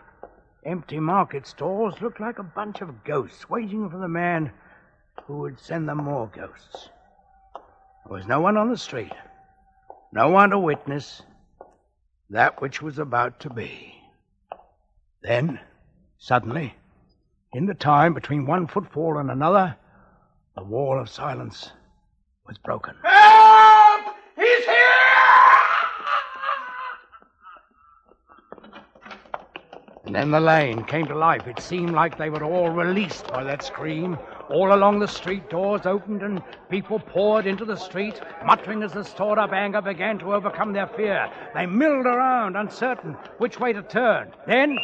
empty 0.64 1.00
market 1.00 1.46
stalls 1.46 2.00
looked 2.00 2.20
like 2.20 2.38
a 2.38 2.44
bunch 2.44 2.81
of 2.81 3.05
ghosts 3.05 3.48
waiting 3.50 3.90
for 3.90 3.98
the 3.98 4.09
man 4.09 4.52
who 5.24 5.38
would 5.38 5.59
send 5.59 5.88
them 5.88 5.98
more 5.98 6.31
ghosts. 6.35 6.90
There 8.05 8.16
was 8.16 8.26
no 8.26 8.40
one 8.40 8.57
on 8.57 8.70
the 8.70 8.76
street, 8.76 9.12
no 10.12 10.28
one 10.28 10.50
to 10.50 10.59
witness 10.59 11.22
that 12.31 12.61
which 12.61 12.81
was 12.81 12.98
about 12.98 13.40
to 13.40 13.50
be. 13.50 13.94
Then, 15.22 15.61
suddenly, 16.18 16.74
in 17.54 17.66
the 17.66 17.74
time 17.74 18.14
between 18.14 18.46
one 18.46 18.66
footfall 18.66 19.18
and 19.18 19.30
another, 19.30 19.76
the 20.56 20.62
wall 20.62 20.98
of 20.98 21.08
silence 21.08 21.70
was 22.46 22.56
broken. 22.58 22.94
Help! 23.04 24.14
He's 24.36 24.64
here! 24.64 24.76
And 30.04 30.14
then 30.14 30.30
the 30.30 30.40
lane 30.40 30.84
came 30.84 31.06
to 31.06 31.14
life. 31.14 31.46
It 31.46 31.60
seemed 31.60 31.92
like 31.92 32.18
they 32.18 32.28
were 32.28 32.42
all 32.42 32.70
released 32.70 33.28
by 33.28 33.44
that 33.44 33.62
scream. 33.62 34.18
All 34.50 34.74
along 34.74 34.98
the 34.98 35.08
street, 35.08 35.48
doors 35.48 35.86
opened 35.86 36.22
and 36.22 36.42
people 36.68 36.98
poured 36.98 37.46
into 37.46 37.64
the 37.64 37.76
street, 37.76 38.20
muttering 38.44 38.82
as 38.82 38.92
the 38.92 39.04
stored 39.04 39.38
up 39.38 39.52
anger 39.52 39.80
began 39.80 40.18
to 40.18 40.34
overcome 40.34 40.72
their 40.72 40.88
fear. 40.88 41.30
They 41.54 41.66
milled 41.66 42.06
around, 42.06 42.56
uncertain 42.56 43.16
which 43.38 43.60
way 43.60 43.72
to 43.72 43.82
turn. 43.82 44.32
Then. 44.46 44.78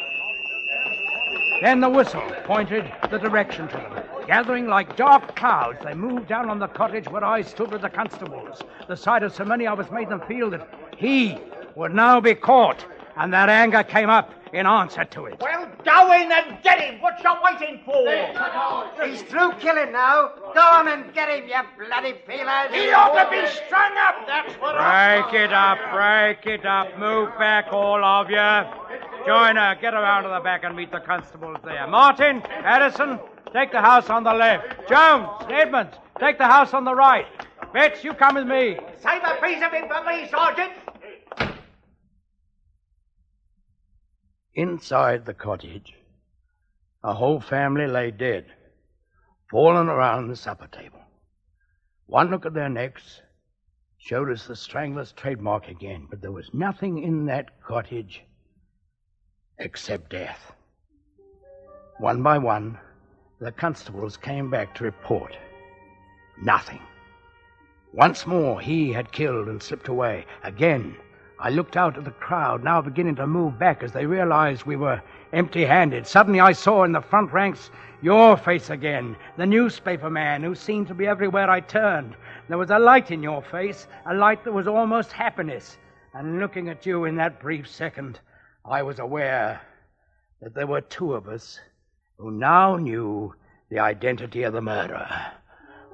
Then 1.61 1.81
the 1.81 1.89
whistle 1.89 2.23
pointed 2.45 2.93
the 3.11 3.19
direction 3.19 3.67
to 3.69 3.77
them. 3.77 4.05
Gathering 4.29 4.69
like 4.69 4.97
dark 4.97 5.35
clouds, 5.35 5.79
they 5.83 5.95
moved 5.95 6.29
down 6.29 6.49
on 6.49 6.59
the 6.61 6.69
cottage 6.69 7.09
where 7.09 7.25
I 7.25 7.43
stood 7.43 7.73
with 7.73 7.83
the 7.83 7.89
constables. 7.89 8.63
The 8.87 8.97
sight 8.97 9.23
of 9.25 9.35
so 9.35 9.45
many 9.45 9.67
of 9.67 9.81
us 9.81 9.91
made 9.91 10.09
them 10.09 10.21
feel 10.29 10.51
that 10.51 10.69
he 10.97 11.37
would 11.75 11.95
now 11.95 12.21
be 12.21 12.35
caught, 12.35 12.85
and 13.17 13.33
that 13.33 13.49
anger 13.49 13.83
came 13.83 14.09
up 14.09 14.33
in 14.53 14.67
answer 14.67 15.05
to 15.05 15.27
it. 15.27 15.41
Well, 15.41 15.69
go 15.85 16.13
in 16.13 16.31
and 16.31 16.63
get 16.63 16.81
him. 16.81 17.01
What 17.01 17.23
you 17.25 17.35
waiting 17.43 17.81
for? 17.85 19.05
He's 19.05 19.23
through 19.23 19.53
killing 19.55 19.93
now. 19.93 20.31
Go 20.55 20.61
on 20.61 20.89
and 20.89 21.13
get 21.13 21.29
him, 21.29 21.49
you 21.49 21.87
bloody 21.87 22.13
peelers. 22.27 22.73
He 22.73 22.91
ought 22.93 23.25
to 23.25 23.31
be 23.31 23.47
strung 23.67 23.93
up. 23.97 24.27
That's 24.27 24.55
what 24.61 24.77
i'd 24.77 25.31
Break 25.31 25.43
it 25.43 25.53
up, 25.53 25.79
break 25.93 26.47
it 26.47 26.67
up. 26.67 26.99
Move 26.99 27.31
back, 27.39 27.73
all 27.73 28.05
of 28.05 28.31
you. 28.31 28.88
Joiner, 29.27 29.77
get 29.81 29.95
around 29.95 30.25
to 30.25 30.29
the 30.29 30.41
back 30.41 30.65
and 30.65 30.77
meet 30.77 30.91
the 30.91 31.01
constables 31.01 31.59
there. 31.65 31.87
Martin, 31.87 32.43
Addison, 32.47 33.19
take 33.53 33.73
the 33.73 33.81
house 33.81 34.11
on 34.11 34.25
the 34.25 34.33
left. 34.33 34.89
Jones, 34.89 35.29
Edmonds, 35.51 35.97
take 36.19 36.39
the 36.39 36.47
house 36.47 36.75
on 36.75 36.85
the 36.85 36.95
right. 36.95 37.27
Betts, 37.73 38.03
you 38.03 38.15
come 38.15 38.37
with 38.37 38.47
me. 38.47 38.79
Save 39.01 39.23
a 39.23 39.39
piece 39.43 39.63
of 39.63 39.73
it 39.75 39.89
for 39.89 40.05
me, 40.05 40.29
Sergeant. 40.29 40.73
Inside 44.55 45.27
the 45.27 45.35
cottage, 45.35 45.95
a 47.05 47.15
whole 47.15 47.41
family 47.41 47.87
lay 47.87 48.11
dead, 48.11 48.47
fallen 49.51 49.89
around 49.89 50.29
the 50.29 50.37
supper 50.37 50.67
table. 50.67 51.01
One 52.07 52.31
look 52.31 52.47
at 52.47 52.55
their 52.55 52.69
necks 52.69 53.21
showed 53.99 54.31
us 54.31 54.47
the 54.47 54.57
strangler's 54.57 55.13
trademark 55.13 55.69
again, 55.69 56.07
but 56.09 56.23
there 56.23 56.33
was 56.33 56.51
nothing 56.55 57.03
in 57.03 57.27
that 57.27 57.61
cottage 57.63 58.23
except 59.59 60.11
death. 60.11 60.53
One 61.99 62.23
by 62.23 62.39
one, 62.39 62.79
the 63.41 63.53
constables 63.53 64.17
came 64.17 64.51
back 64.51 64.75
to 64.77 64.85
report. 64.85 65.37
Nothing. 66.41 66.81
Once 67.93 68.27
more, 68.27 68.61
he 68.61 68.93
had 68.93 69.13
killed 69.13 69.49
and 69.49 69.63
slipped 69.63 69.89
away. 69.89 70.27
Again, 70.45 70.97
I 71.41 71.51
looked 71.51 71.77
out 71.77 71.97
at 71.97 72.05
the 72.05 72.11
crowd, 72.11 72.63
now 72.63 72.81
beginning 72.81 73.17
to 73.17 73.27
move 73.27 73.59
back 73.59 73.83
as 73.83 73.93
they 73.93 74.07
realized 74.07 74.65
we 74.65 74.77
were 74.77 75.01
empty 75.33 75.65
handed. 75.65 76.07
Suddenly, 76.07 76.41
I 76.41 76.53
saw 76.53 76.85
in 76.85 76.93
the 76.93 77.01
front 77.01 77.33
ranks 77.33 77.71
your 78.03 78.37
face 78.37 78.71
again, 78.71 79.17
the 79.37 79.47
newspaper 79.47 80.11
man 80.11 80.43
who 80.43 80.55
seemed 80.55 80.89
to 80.89 80.95
be 80.95 81.07
everywhere 81.07 81.49
I 81.49 81.61
turned. 81.61 82.17
There 82.49 82.59
was 82.59 82.71
a 82.71 82.79
light 82.79 83.11
in 83.11 83.23
your 83.23 83.43
face, 83.43 83.87
a 84.07 84.15
light 84.15 84.45
that 84.45 84.53
was 84.53 84.67
almost 84.67 85.13
happiness. 85.13 85.79
And 86.15 86.41
looking 86.41 86.69
at 86.69 86.87
you 86.87 87.05
in 87.05 87.17
that 87.17 87.41
brief 87.41 87.69
second, 87.69 88.21
I 88.71 88.83
was 88.83 88.99
aware 88.99 89.63
that 90.43 90.55
there 90.55 90.67
were 90.67 90.83
two 90.83 91.15
of 91.15 91.27
us 91.27 91.59
who 92.19 92.31
now 92.31 92.77
knew 92.77 93.35
the 93.71 93.79
identity 93.79 94.43
of 94.43 94.53
the 94.53 94.61
murderer. 94.61 95.09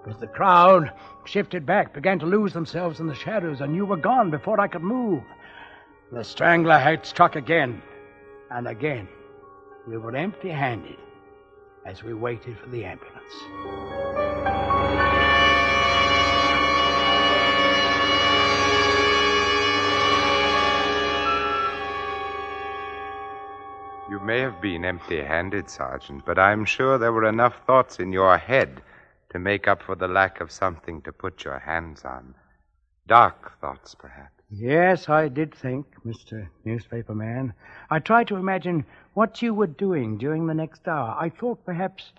But 0.05 0.21
the 0.21 0.27
crowd 0.27 0.93
shifted 1.25 1.65
back, 1.65 1.95
began 1.95 2.19
to 2.19 2.27
lose 2.27 2.53
themselves 2.53 2.99
in 2.99 3.07
the 3.07 3.15
shadows, 3.15 3.61
and 3.61 3.77
you 3.77 3.87
were 3.87 3.97
gone 3.97 4.31
before 4.31 4.61
I 4.61 4.69
could 4.69 4.83
move. 4.83 5.23
The 6.13 6.25
strangler 6.25 6.79
had 6.79 7.07
struck 7.07 7.37
again, 7.37 7.81
and 8.51 8.67
again. 8.67 9.09
We 9.87 9.97
were 9.97 10.15
empty 10.17 10.51
handed 10.51 10.97
as 11.87 12.03
we 12.03 12.13
waited 12.13 12.59
for 12.59 12.71
the 12.71 12.85
ambulance. 12.85 14.04
May 24.25 24.41
have 24.41 24.61
been 24.61 24.85
empty 24.85 25.23
handed, 25.23 25.69
Sergeant, 25.69 26.25
but 26.25 26.39
I'm 26.39 26.65
sure 26.65 26.97
there 26.97 27.13
were 27.13 27.29
enough 27.29 27.55
thoughts 27.67 27.99
in 28.01 28.13
your 28.13 28.39
head 28.39 28.81
to 29.31 29.39
make 29.39 29.69
up 29.69 29.83
for 29.83 29.95
the 29.95 30.09
lack 30.09 30.41
of 30.41 30.51
something 30.51 31.03
to 31.03 31.13
put 31.13 31.45
your 31.45 31.59
hands 31.59 32.05
on. 32.05 32.35
Dark 33.07 33.61
thoughts, 33.61 33.95
perhaps. 33.95 34.31
Yes, 34.51 35.09
I 35.09 35.29
did 35.29 35.55
think, 35.55 35.87
Mr. 36.07 36.49
Newspaper 36.65 37.15
Man. 37.15 37.53
I 37.91 37.99
tried 37.99 38.29
to 38.29 38.37
imagine 38.37 38.87
what 39.13 39.43
you 39.43 39.53
were 39.53 39.67
doing 39.67 40.17
during 40.17 40.47
the 40.47 40.55
next 40.55 40.89
hour. 40.89 41.17
I 41.19 41.29
thought 41.29 41.65
perhaps 41.67 42.13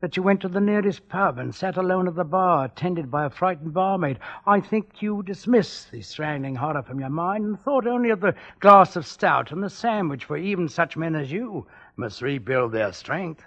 that 0.00 0.16
you 0.16 0.22
went 0.22 0.40
to 0.40 0.48
the 0.48 0.60
nearest 0.60 1.08
pub 1.08 1.38
and 1.38 1.54
sat 1.54 1.76
alone 1.76 2.06
at 2.06 2.14
the 2.14 2.24
bar, 2.24 2.66
attended 2.66 3.10
by 3.10 3.24
a 3.24 3.30
frightened 3.30 3.74
barmaid. 3.74 4.18
I 4.46 4.60
think 4.60 5.02
you 5.02 5.22
dismissed 5.24 5.90
the 5.90 6.02
strangling 6.02 6.54
horror 6.54 6.82
from 6.82 7.00
your 7.00 7.10
mind 7.10 7.44
and 7.44 7.60
thought 7.60 7.86
only 7.86 8.10
of 8.10 8.20
the 8.20 8.34
glass 8.60 8.94
of 8.94 9.06
stout 9.06 9.50
and 9.50 9.62
the 9.62 9.70
sandwich, 9.70 10.24
for 10.24 10.36
even 10.36 10.68
such 10.68 10.96
men 10.96 11.16
as 11.16 11.32
you 11.32 11.66
must 11.96 12.22
rebuild 12.22 12.72
their 12.72 12.92
strength. 12.92 13.44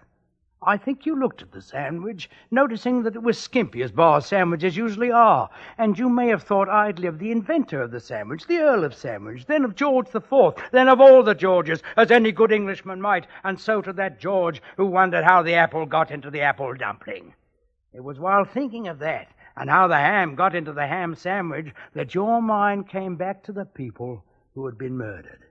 I 0.63 0.77
think 0.77 1.07
you 1.07 1.15
looked 1.19 1.41
at 1.41 1.51
the 1.51 1.61
sandwich, 1.61 2.29
noticing 2.51 3.01
that 3.01 3.15
it 3.15 3.23
was 3.23 3.39
skimpy, 3.39 3.81
as 3.81 3.91
bar 3.91 4.21
sandwiches 4.21 4.77
usually 4.77 5.09
are, 5.11 5.49
and 5.75 5.97
you 5.97 6.07
may 6.07 6.27
have 6.27 6.43
thought 6.43 6.69
idly 6.69 7.07
of 7.07 7.17
the 7.17 7.31
inventor 7.31 7.81
of 7.81 7.89
the 7.89 7.99
sandwich, 7.99 8.45
the 8.45 8.59
Earl 8.59 8.83
of 8.83 8.93
Sandwich, 8.93 9.47
then 9.47 9.65
of 9.65 9.73
George 9.73 10.11
the 10.11 10.21
Fourth, 10.21 10.61
then 10.71 10.87
of 10.87 11.01
all 11.01 11.23
the 11.23 11.33
Georges, 11.33 11.81
as 11.97 12.11
any 12.11 12.31
good 12.31 12.51
Englishman 12.51 13.01
might, 13.01 13.25
and 13.43 13.59
so 13.59 13.81
to 13.81 13.91
that 13.93 14.19
George 14.19 14.61
who 14.77 14.85
wondered 14.85 15.23
how 15.23 15.41
the 15.41 15.55
apple 15.55 15.87
got 15.87 16.11
into 16.11 16.29
the 16.29 16.41
apple 16.41 16.75
dumpling. 16.75 17.33
It 17.91 18.03
was 18.03 18.19
while 18.19 18.45
thinking 18.45 18.87
of 18.87 18.99
that, 18.99 19.29
and 19.57 19.67
how 19.67 19.87
the 19.87 19.97
ham 19.97 20.35
got 20.35 20.53
into 20.53 20.73
the 20.73 20.85
ham 20.85 21.15
sandwich, 21.15 21.73
that 21.93 22.13
your 22.13 22.39
mind 22.39 22.87
came 22.87 23.15
back 23.15 23.41
to 23.45 23.51
the 23.51 23.65
people 23.65 24.23
who 24.53 24.67
had 24.67 24.77
been 24.77 24.95
murdered. 24.95 25.41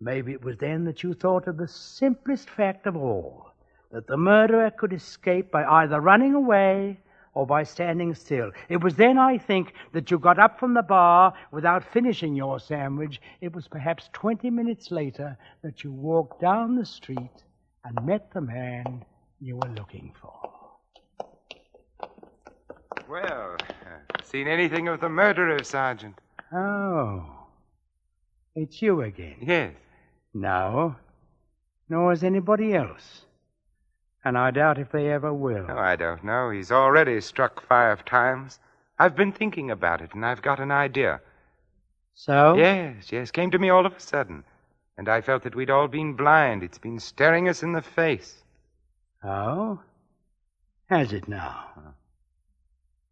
Maybe 0.00 0.32
it 0.32 0.42
was 0.42 0.58
then 0.58 0.86
that 0.86 1.04
you 1.04 1.14
thought 1.14 1.46
of 1.46 1.56
the 1.56 1.68
simplest 1.68 2.50
fact 2.50 2.88
of 2.88 2.96
all 2.96 3.53
that 3.94 4.08
the 4.08 4.16
murderer 4.16 4.72
could 4.72 4.92
escape 4.92 5.52
by 5.52 5.64
either 5.64 6.00
running 6.00 6.34
away 6.34 6.98
or 7.32 7.46
by 7.46 7.62
standing 7.62 8.12
still. 8.12 8.50
It 8.68 8.82
was 8.82 8.96
then, 8.96 9.18
I 9.18 9.38
think, 9.38 9.72
that 9.92 10.10
you 10.10 10.18
got 10.18 10.40
up 10.40 10.58
from 10.58 10.74
the 10.74 10.82
bar 10.82 11.32
without 11.52 11.84
finishing 11.92 12.34
your 12.34 12.58
sandwich. 12.58 13.20
It 13.40 13.54
was 13.54 13.68
perhaps 13.68 14.10
20 14.12 14.50
minutes 14.50 14.90
later 14.90 15.38
that 15.62 15.84
you 15.84 15.92
walked 15.92 16.40
down 16.40 16.74
the 16.74 16.84
street 16.84 17.44
and 17.84 18.04
met 18.04 18.32
the 18.32 18.40
man 18.40 19.04
you 19.40 19.56
were 19.56 19.70
looking 19.76 20.12
for. 20.20 20.50
Well, 23.08 23.56
uh, 23.60 24.22
seen 24.24 24.48
anything 24.48 24.88
of 24.88 25.00
the 25.00 25.08
murderer, 25.08 25.62
Sergeant? 25.62 26.18
Oh, 26.52 27.24
it's 28.56 28.82
you 28.82 29.02
again. 29.02 29.36
Yes. 29.40 29.74
No, 30.32 30.96
nor 31.88 32.12
is 32.12 32.24
anybody 32.24 32.74
else 32.74 33.24
and 34.24 34.38
I 34.38 34.50
doubt 34.50 34.78
if 34.78 34.90
they 34.90 35.10
ever 35.10 35.32
will. 35.32 35.66
Oh, 35.68 35.76
I 35.76 35.96
don't 35.96 36.24
know. 36.24 36.50
He's 36.50 36.72
already 36.72 37.20
struck 37.20 37.66
five 37.66 38.04
times. 38.04 38.58
I've 38.98 39.14
been 39.14 39.32
thinking 39.32 39.70
about 39.70 40.00
it, 40.00 40.14
and 40.14 40.24
I've 40.24 40.42
got 40.42 40.60
an 40.60 40.70
idea. 40.70 41.20
So? 42.14 42.54
Yes, 42.56 43.12
yes. 43.12 43.30
Came 43.30 43.50
to 43.50 43.58
me 43.58 43.68
all 43.68 43.86
of 43.86 43.96
a 43.96 44.00
sudden. 44.00 44.44
And 44.96 45.08
I 45.08 45.20
felt 45.20 45.42
that 45.42 45.56
we'd 45.56 45.70
all 45.70 45.88
been 45.88 46.14
blind. 46.14 46.62
It's 46.62 46.78
been 46.78 47.00
staring 47.00 47.48
us 47.48 47.62
in 47.62 47.72
the 47.72 47.82
face. 47.82 48.42
Oh? 49.24 49.80
Has 50.88 51.12
it 51.12 51.26
now? 51.26 51.66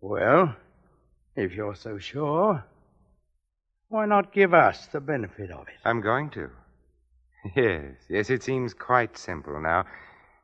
Well, 0.00 0.54
if 1.34 1.52
you're 1.52 1.74
so 1.74 1.98
sure, 1.98 2.64
why 3.88 4.06
not 4.06 4.32
give 4.32 4.54
us 4.54 4.86
the 4.86 5.00
benefit 5.00 5.50
of 5.50 5.68
it? 5.68 5.74
I'm 5.84 6.00
going 6.00 6.30
to. 6.30 6.50
Yes, 7.56 7.96
yes, 8.08 8.30
it 8.30 8.42
seems 8.44 8.72
quite 8.72 9.18
simple 9.18 9.60
now. 9.60 9.84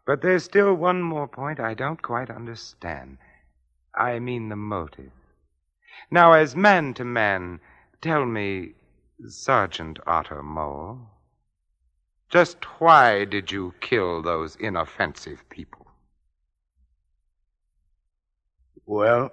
But 0.08 0.22
there's 0.22 0.42
still 0.42 0.72
one 0.72 1.02
more 1.02 1.28
point 1.28 1.60
I 1.60 1.74
don't 1.74 2.00
quite 2.00 2.30
understand. 2.30 3.18
I 3.94 4.18
mean 4.20 4.48
the 4.48 4.56
motive. 4.56 5.12
Now, 6.10 6.32
as 6.32 6.56
man 6.56 6.94
to 6.94 7.04
man, 7.04 7.60
tell 8.00 8.24
me, 8.24 8.72
Sergeant 9.26 9.98
Ottermole, 10.06 11.08
just 12.30 12.64
why 12.80 13.26
did 13.26 13.52
you 13.52 13.74
kill 13.82 14.22
those 14.22 14.56
inoffensive 14.56 15.46
people? 15.50 15.86
Well, 18.86 19.30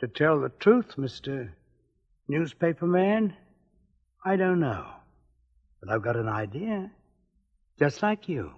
To 0.00 0.08
tell 0.08 0.40
the 0.40 0.48
truth, 0.48 0.96
Mr. 0.96 1.52
Newspaper 2.26 2.86
Man, 2.86 3.36
I 4.24 4.34
don't 4.34 4.58
know. 4.58 4.86
But 5.80 5.92
I've 5.92 6.02
got 6.02 6.16
an 6.16 6.28
idea. 6.28 6.90
Just 7.78 8.02
like 8.02 8.28
you. 8.28 8.50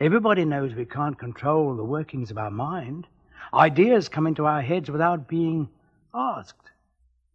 Everybody 0.00 0.46
knows 0.46 0.74
we 0.74 0.86
can't 0.86 1.18
control 1.18 1.76
the 1.76 1.84
workings 1.84 2.30
of 2.30 2.38
our 2.38 2.50
mind. 2.50 3.06
Ideas 3.52 4.08
come 4.08 4.26
into 4.26 4.46
our 4.46 4.62
heads 4.62 4.90
without 4.90 5.28
being 5.28 5.68
asked. 6.14 6.70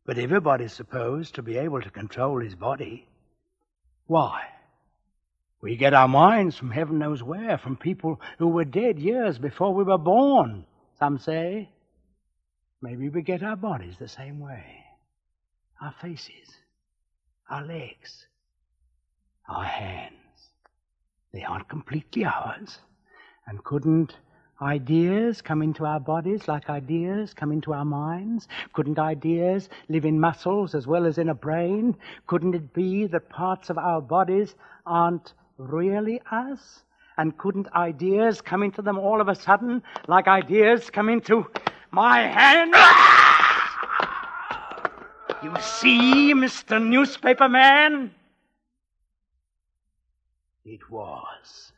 But 0.03 0.17
everybody's 0.17 0.73
supposed 0.73 1.35
to 1.35 1.43
be 1.43 1.57
able 1.57 1.81
to 1.81 1.91
control 1.91 2.39
his 2.39 2.55
body. 2.55 3.07
Why? 4.07 4.41
We 5.61 5.75
get 5.75 5.93
our 5.93 6.07
minds 6.07 6.57
from 6.57 6.71
heaven 6.71 6.97
knows 6.97 7.21
where, 7.21 7.57
from 7.59 7.77
people 7.77 8.19
who 8.39 8.47
were 8.47 8.65
dead 8.65 8.97
years 8.97 9.37
before 9.37 9.73
we 9.73 9.83
were 9.83 9.97
born, 9.99 10.65
some 10.97 11.19
say. 11.19 11.69
Maybe 12.81 13.09
we 13.09 13.21
get 13.21 13.43
our 13.43 13.55
bodies 13.55 13.95
the 13.99 14.07
same 14.07 14.39
way. 14.39 14.65
Our 15.81 15.93
faces, 16.01 16.55
our 17.49 17.63
legs, 17.63 18.25
our 19.47 19.63
hands. 19.63 20.24
They 21.35 21.43
aren't 21.43 21.67
completely 21.67 22.23
ours. 22.23 22.79
And 23.45 23.61
couldn't 23.65 24.15
ideas 24.61 25.41
come 25.41 25.61
into 25.61 25.85
our 25.85 25.99
bodies 25.99 26.47
like 26.47 26.69
ideas 26.69 27.33
come 27.33 27.51
into 27.51 27.73
our 27.73 27.83
minds? 27.83 28.47
Couldn't 28.71 28.97
ideas 28.97 29.67
live 29.89 30.05
in 30.05 30.17
muscles 30.17 30.73
as 30.73 30.87
well 30.87 31.05
as 31.05 31.17
in 31.17 31.27
a 31.27 31.35
brain? 31.35 31.97
Couldn't 32.25 32.55
it 32.55 32.73
be 32.73 33.05
that 33.07 33.27
parts 33.27 33.69
of 33.69 33.77
our 33.77 34.01
bodies 34.01 34.55
aren't 34.85 35.33
really 35.57 36.21
us? 36.31 36.85
And 37.17 37.37
couldn't 37.37 37.67
ideas 37.75 38.39
come 38.39 38.63
into 38.63 38.81
them 38.81 38.97
all 38.97 39.19
of 39.19 39.27
a 39.27 39.35
sudden 39.35 39.83
like 40.07 40.29
ideas 40.29 40.89
come 40.89 41.09
into 41.09 41.45
my 41.91 42.19
hand? 42.21 42.73
You 45.43 45.53
see, 45.61 46.33
Mr. 46.33 46.81
Newspaper 46.81 47.49
Man? 47.49 48.11
It 50.67 50.89
was 50.89 51.73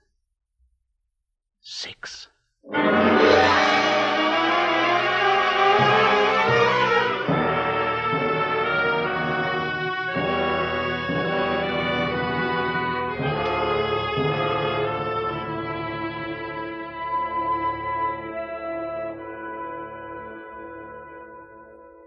six. 1.60 2.30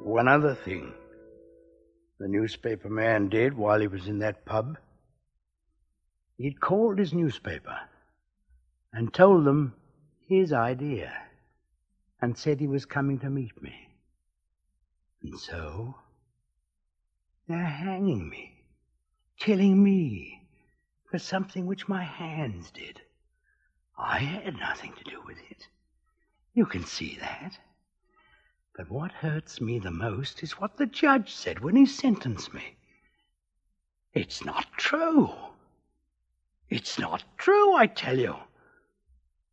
One 0.03 0.29
other 0.29 0.55
thing 0.55 0.95
the 2.19 2.27
newspaper 2.27 2.89
man 2.89 3.29
did 3.29 3.55
while 3.55 3.81
he 3.81 3.87
was 3.87 4.07
in 4.07 4.21
that 4.21 4.47
pub. 4.47 4.79
He'd 6.41 6.59
called 6.59 6.99
his 6.99 7.13
newspaper 7.13 7.79
and 8.95 9.13
told 9.13 9.45
them 9.45 9.75
his 10.27 10.55
idea 10.55 11.13
and 12.23 12.39
said 12.39 12.59
he 12.59 12.67
was 12.67 12.87
coming 12.87 13.19
to 13.19 13.29
meet 13.29 13.61
me. 13.61 13.91
And 15.23 15.39
so 15.39 15.97
they're 17.47 17.63
hanging 17.63 18.27
me, 18.31 18.55
killing 19.39 19.85
me 19.85 20.49
for 21.11 21.19
something 21.19 21.67
which 21.67 21.91
my 21.91 22.05
hands 22.05 22.71
did. 22.71 23.03
I 23.99 24.21
had 24.21 24.57
nothing 24.57 24.95
to 24.95 25.05
do 25.05 25.21
with 25.27 25.37
it. 25.51 25.67
You 26.55 26.65
can 26.65 26.87
see 26.87 27.19
that. 27.21 27.59
But 28.75 28.91
what 28.91 29.13
hurts 29.13 29.61
me 29.61 29.79
the 29.79 29.91
most 29.91 30.43
is 30.43 30.53
what 30.53 30.79
the 30.79 30.87
judge 30.87 31.35
said 31.35 31.61
when 31.61 31.77
he 31.77 31.85
sentenced 31.85 32.55
me. 32.55 32.79
It's 34.15 34.43
not 34.43 34.65
true. 34.79 35.35
It's 36.71 37.01
not 37.01 37.25
true, 37.37 37.75
I 37.75 37.89
tell 37.89 38.17
you, 38.17 38.37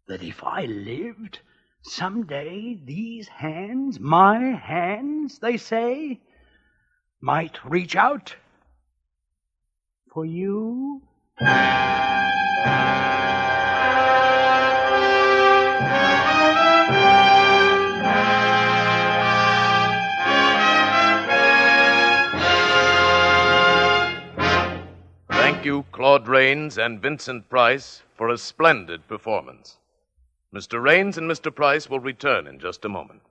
that 0.08 0.22
if 0.22 0.44
I 0.44 0.66
lived, 0.66 1.40
someday 1.82 2.76
these 2.76 3.28
hands, 3.28 4.00
my 4.00 4.38
hands, 4.38 5.40
they 5.40 5.58
say, 5.58 6.22
might 7.20 7.58
reach 7.66 7.96
out 7.96 8.36
for 10.14 10.26
you. 10.26 11.02
You, 25.68 25.84
Claude 25.92 26.30
Rains 26.30 26.78
and 26.78 27.02
Vincent 27.02 27.50
Price, 27.50 28.02
for 28.16 28.30
a 28.30 28.38
splendid 28.38 29.06
performance. 29.10 29.76
Mr. 30.56 30.82
Rains 30.82 31.18
and 31.18 31.30
Mr. 31.30 31.54
Price 31.54 31.90
will 31.90 32.00
return 32.00 32.48
in 32.48 32.58
just 32.58 32.86
a 32.86 32.88
moment. 32.88 33.22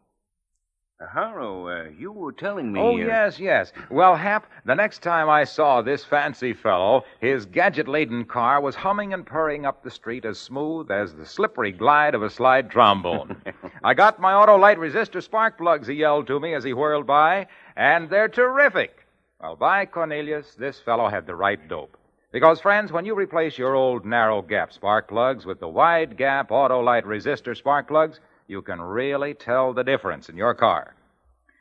Uh, 1.00 1.06
Harlow, 1.06 1.66
uh, 1.66 1.88
you 1.98 2.12
were 2.12 2.32
telling 2.32 2.70
me. 2.70 2.78
Oh, 2.78 2.92
uh, 2.92 2.98
yes, 2.98 3.40
yes. 3.40 3.72
Well, 3.90 4.14
Hap, 4.14 4.50
the 4.66 4.74
next 4.74 4.98
time 4.98 5.30
I 5.30 5.44
saw 5.44 5.80
this 5.80 6.04
fancy 6.04 6.52
fellow, 6.52 7.06
his 7.22 7.46
gadget 7.46 7.88
laden 7.88 8.26
car 8.26 8.60
was 8.60 8.74
humming 8.74 9.14
and 9.14 9.24
purring 9.24 9.64
up 9.64 9.82
the 9.82 9.90
street 9.90 10.26
as 10.26 10.38
smooth 10.38 10.90
as 10.90 11.14
the 11.14 11.24
slippery 11.24 11.72
glide 11.72 12.14
of 12.14 12.22
a 12.22 12.28
slide 12.28 12.70
trombone. 12.70 13.40
I 13.82 13.94
got 13.94 14.20
my 14.20 14.32
Autolite 14.32 14.76
resistor 14.76 15.22
spark 15.22 15.56
plugs, 15.56 15.88
he 15.88 15.94
yelled 15.94 16.26
to 16.26 16.38
me 16.38 16.52
as 16.52 16.64
he 16.64 16.74
whirled 16.74 17.06
by, 17.06 17.46
and 17.76 18.10
they're 18.10 18.28
terrific. 18.28 19.06
Well, 19.40 19.56
by 19.56 19.86
Cornelius, 19.86 20.54
this 20.54 20.78
fellow 20.80 21.08
had 21.08 21.26
the 21.26 21.34
right 21.34 21.66
dope. 21.66 21.96
Because, 22.36 22.60
friends, 22.60 22.92
when 22.92 23.06
you 23.06 23.14
replace 23.14 23.56
your 23.56 23.74
old 23.74 24.04
narrow 24.04 24.42
gap 24.42 24.70
spark 24.70 25.08
plugs 25.08 25.46
with 25.46 25.58
the 25.58 25.68
wide 25.68 26.18
gap 26.18 26.50
Autolite 26.50 27.04
resistor 27.04 27.56
spark 27.56 27.88
plugs, 27.88 28.20
you 28.46 28.60
can 28.60 28.78
really 28.78 29.32
tell 29.32 29.72
the 29.72 29.82
difference 29.82 30.28
in 30.28 30.36
your 30.36 30.52
car. 30.52 30.94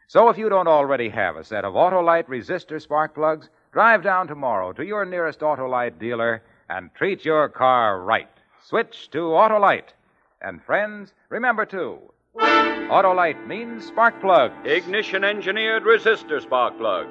So 0.07 0.27
if 0.27 0.37
you 0.37 0.49
don't 0.49 0.67
already 0.67 1.07
have 1.07 1.37
a 1.37 1.45
set 1.45 1.63
of 1.63 1.75
Autolite 1.75 2.27
resistor 2.27 2.81
spark 2.81 3.15
plugs, 3.15 3.47
drive 3.71 4.03
down 4.03 4.27
tomorrow 4.27 4.73
to 4.73 4.83
your 4.83 5.05
nearest 5.05 5.39
Autolite 5.39 5.97
dealer 5.97 6.43
and 6.69 6.93
treat 6.93 7.23
your 7.23 7.47
car 7.47 8.01
right. 8.01 8.27
Switch 8.61 9.09
to 9.11 9.19
Autolite. 9.19 9.93
And 10.41 10.61
friends, 10.61 11.13
remember 11.29 11.65
too, 11.65 11.99
Autolite 12.37 13.47
means 13.47 13.85
spark 13.85 14.19
plug. 14.19 14.51
Ignition 14.65 15.23
engineered 15.23 15.83
resistor 15.83 16.41
spark 16.41 16.77
plug. 16.77 17.07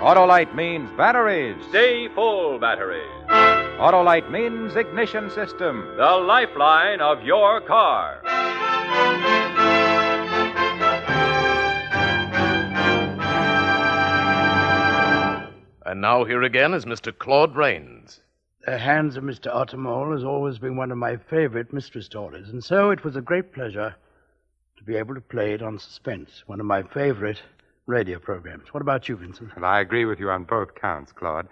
Autolite 0.00 0.54
means 0.54 0.88
batteries. 0.96 1.62
Stay 1.68 2.08
full 2.14 2.58
batteries. 2.58 3.06
Autolite 3.28 4.30
means 4.30 4.74
ignition 4.74 5.28
system. 5.30 5.92
The 5.98 6.16
lifeline 6.16 7.02
of 7.02 7.22
your 7.22 7.60
car. 7.60 8.22
And 15.84 16.00
now 16.00 16.24
here 16.24 16.44
again 16.44 16.72
is 16.72 16.86
Mr. 16.86 17.12
Claude 17.16 17.54
Rains. 17.54 18.20
The 18.64 18.78
Hands 18.78 19.14
of 19.18 19.24
Mr. 19.24 19.54
Ottermole 19.54 20.14
has 20.14 20.24
always 20.24 20.58
been 20.58 20.76
one 20.76 20.90
of 20.90 20.96
my 20.96 21.18
favorite 21.18 21.74
mystery 21.74 22.02
stories, 22.02 22.48
and 22.48 22.64
so 22.64 22.90
it 22.90 23.04
was 23.04 23.16
a 23.16 23.20
great 23.20 23.52
pleasure 23.52 23.94
to 24.78 24.82
be 24.82 24.96
able 24.96 25.14
to 25.14 25.20
play 25.20 25.52
it 25.52 25.60
on 25.60 25.78
Suspense, 25.78 26.44
one 26.46 26.58
of 26.58 26.64
my 26.64 26.82
favorite 26.84 27.42
radio 27.90 28.18
programs. 28.18 28.72
What 28.72 28.80
about 28.80 29.08
you, 29.08 29.16
Vincent? 29.16 29.54
Well, 29.54 29.64
I 29.64 29.80
agree 29.80 30.04
with 30.04 30.20
you 30.20 30.30
on 30.30 30.44
both 30.44 30.74
counts, 30.74 31.12
Claude. 31.12 31.48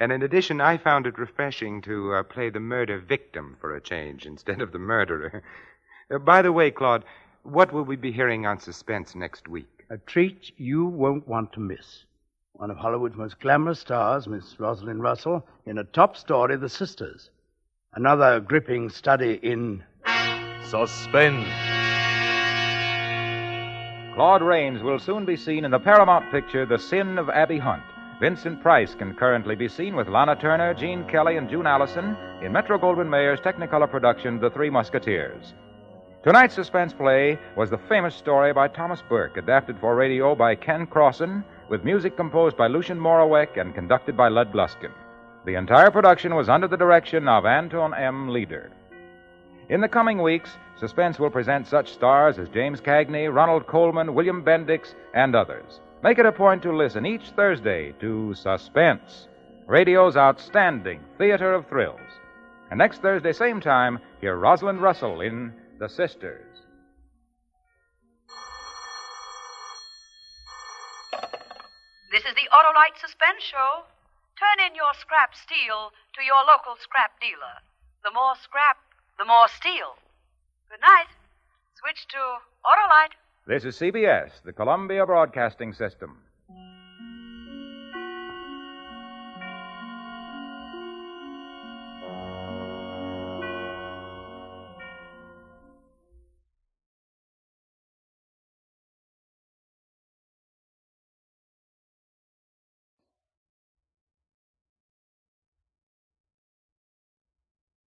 And 0.00 0.10
in 0.10 0.22
addition, 0.22 0.60
I 0.60 0.78
found 0.78 1.06
it 1.06 1.18
refreshing 1.18 1.80
to 1.82 2.14
uh, 2.14 2.22
play 2.24 2.50
the 2.50 2.58
murder 2.58 2.98
victim 2.98 3.56
for 3.60 3.76
a 3.76 3.80
change 3.80 4.26
instead 4.26 4.60
of 4.60 4.72
the 4.72 4.78
murderer. 4.78 5.44
Uh, 6.12 6.18
by 6.18 6.42
the 6.42 6.50
way, 6.50 6.70
Claude, 6.70 7.04
what 7.44 7.72
will 7.72 7.84
we 7.84 7.96
be 7.96 8.10
hearing 8.10 8.46
on 8.46 8.58
Suspense 8.58 9.14
next 9.14 9.46
week? 9.48 9.84
A 9.90 9.98
treat 9.98 10.52
you 10.56 10.86
won't 10.86 11.28
want 11.28 11.52
to 11.52 11.60
miss. 11.60 12.04
One 12.54 12.70
of 12.70 12.76
Hollywood's 12.78 13.16
most 13.16 13.40
glamorous 13.40 13.80
stars, 13.80 14.26
Miss 14.26 14.58
Rosalind 14.58 15.02
Russell, 15.02 15.46
in 15.66 15.78
a 15.78 15.84
top 15.84 16.16
story, 16.16 16.56
The 16.56 16.68
Sisters. 16.68 17.30
Another 17.94 18.40
gripping 18.40 18.88
study 18.90 19.38
in 19.42 19.84
Suspense. 20.64 21.91
Claude 24.14 24.42
Rains 24.42 24.82
will 24.82 24.98
soon 24.98 25.24
be 25.24 25.36
seen 25.36 25.64
in 25.64 25.70
the 25.70 25.78
Paramount 25.78 26.30
picture 26.30 26.66
The 26.66 26.78
Sin 26.78 27.16
of 27.16 27.30
Abby 27.30 27.58
Hunt. 27.58 27.82
Vincent 28.20 28.60
Price 28.60 28.94
can 28.94 29.14
currently 29.14 29.54
be 29.54 29.68
seen 29.68 29.96
with 29.96 30.06
Lana 30.06 30.36
Turner, 30.36 30.74
Gene 30.74 31.08
Kelly, 31.08 31.38
and 31.38 31.48
June 31.48 31.66
Allyson 31.66 32.14
in 32.42 32.52
Metro 32.52 32.78
Goldwyn 32.78 33.08
Mayer's 33.08 33.40
Technicolor 33.40 33.90
production 33.90 34.38
The 34.38 34.50
Three 34.50 34.68
Musketeers. 34.68 35.54
Tonight's 36.22 36.54
suspense 36.54 36.92
play 36.92 37.38
was 37.56 37.70
the 37.70 37.80
famous 37.88 38.14
story 38.14 38.52
by 38.52 38.68
Thomas 38.68 39.02
Burke, 39.08 39.38
adapted 39.38 39.78
for 39.80 39.96
radio 39.96 40.34
by 40.34 40.56
Ken 40.56 40.86
Crossen, 40.86 41.42
with 41.70 41.82
music 41.82 42.14
composed 42.14 42.58
by 42.58 42.66
Lucien 42.66 43.00
Moraweck 43.00 43.58
and 43.58 43.74
conducted 43.74 44.14
by 44.14 44.28
Lud 44.28 44.52
Gluskin. 44.52 44.92
The 45.46 45.54
entire 45.54 45.90
production 45.90 46.34
was 46.34 46.50
under 46.50 46.68
the 46.68 46.76
direction 46.76 47.28
of 47.28 47.46
Anton 47.46 47.94
M. 47.94 48.28
Leader. 48.28 48.72
In 49.72 49.80
the 49.80 49.88
coming 49.88 50.20
weeks, 50.20 50.58
Suspense 50.78 51.18
will 51.18 51.30
present 51.30 51.66
such 51.66 51.94
stars 51.94 52.38
as 52.38 52.50
James 52.50 52.78
Cagney, 52.78 53.34
Ronald 53.34 53.66
Colman, 53.66 54.12
William 54.12 54.44
Bendix, 54.44 54.94
and 55.14 55.34
others. 55.34 55.80
Make 56.02 56.18
it 56.18 56.26
a 56.26 56.30
point 56.30 56.62
to 56.64 56.76
listen 56.76 57.06
each 57.06 57.30
Thursday 57.30 57.92
to 57.98 58.34
Suspense, 58.34 59.28
radio's 59.66 60.14
outstanding 60.14 61.00
theater 61.16 61.54
of 61.54 61.66
thrills. 61.68 62.20
And 62.70 62.76
next 62.76 63.00
Thursday, 63.00 63.32
same 63.32 63.62
time, 63.62 63.98
hear 64.20 64.36
Rosalind 64.36 64.82
Russell 64.82 65.22
in 65.22 65.54
The 65.78 65.88
Sisters. 65.88 66.44
This 72.10 72.26
is 72.28 72.34
the 72.34 72.50
Autolite 72.52 73.00
Suspense 73.00 73.40
Show. 73.40 73.88
Turn 74.36 74.66
in 74.68 74.76
your 74.76 74.92
scrap 75.00 75.34
steel 75.34 75.92
to 76.12 76.22
your 76.22 76.44
local 76.44 76.76
scrap 76.78 77.18
dealer. 77.22 77.64
The 78.04 78.12
more 78.12 78.34
scrap, 78.44 78.76
the 79.18 79.24
more 79.24 79.48
steel. 79.48 79.96
Good 80.70 80.80
night. 80.80 81.08
Switch 81.74 82.06
to 82.08 82.18
Autolite. 82.64 83.14
This 83.46 83.64
is 83.64 83.76
CBS, 83.78 84.30
the 84.44 84.52
Columbia 84.52 85.04
Broadcasting 85.04 85.72
System. 85.72 86.18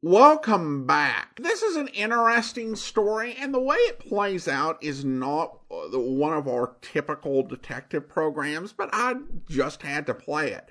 Welcome 0.05 0.85
back. 0.85 1.39
This 1.41 1.63
is 1.63 1.77
an 1.77 1.87
interesting 1.87 2.75
story, 2.75 3.37
and 3.39 3.53
the 3.53 3.61
way 3.61 3.77
it 3.77 3.99
plays 3.99 4.49
out 4.49 4.83
is 4.83 5.05
not 5.05 5.59
one 5.69 6.33
of 6.33 6.45
our 6.45 6.75
typical 6.81 7.41
detective 7.41 8.09
programs, 8.09 8.73
but 8.73 8.89
I 8.91 9.15
just 9.49 9.81
had 9.81 10.05
to 10.07 10.13
play 10.13 10.51
it. 10.51 10.67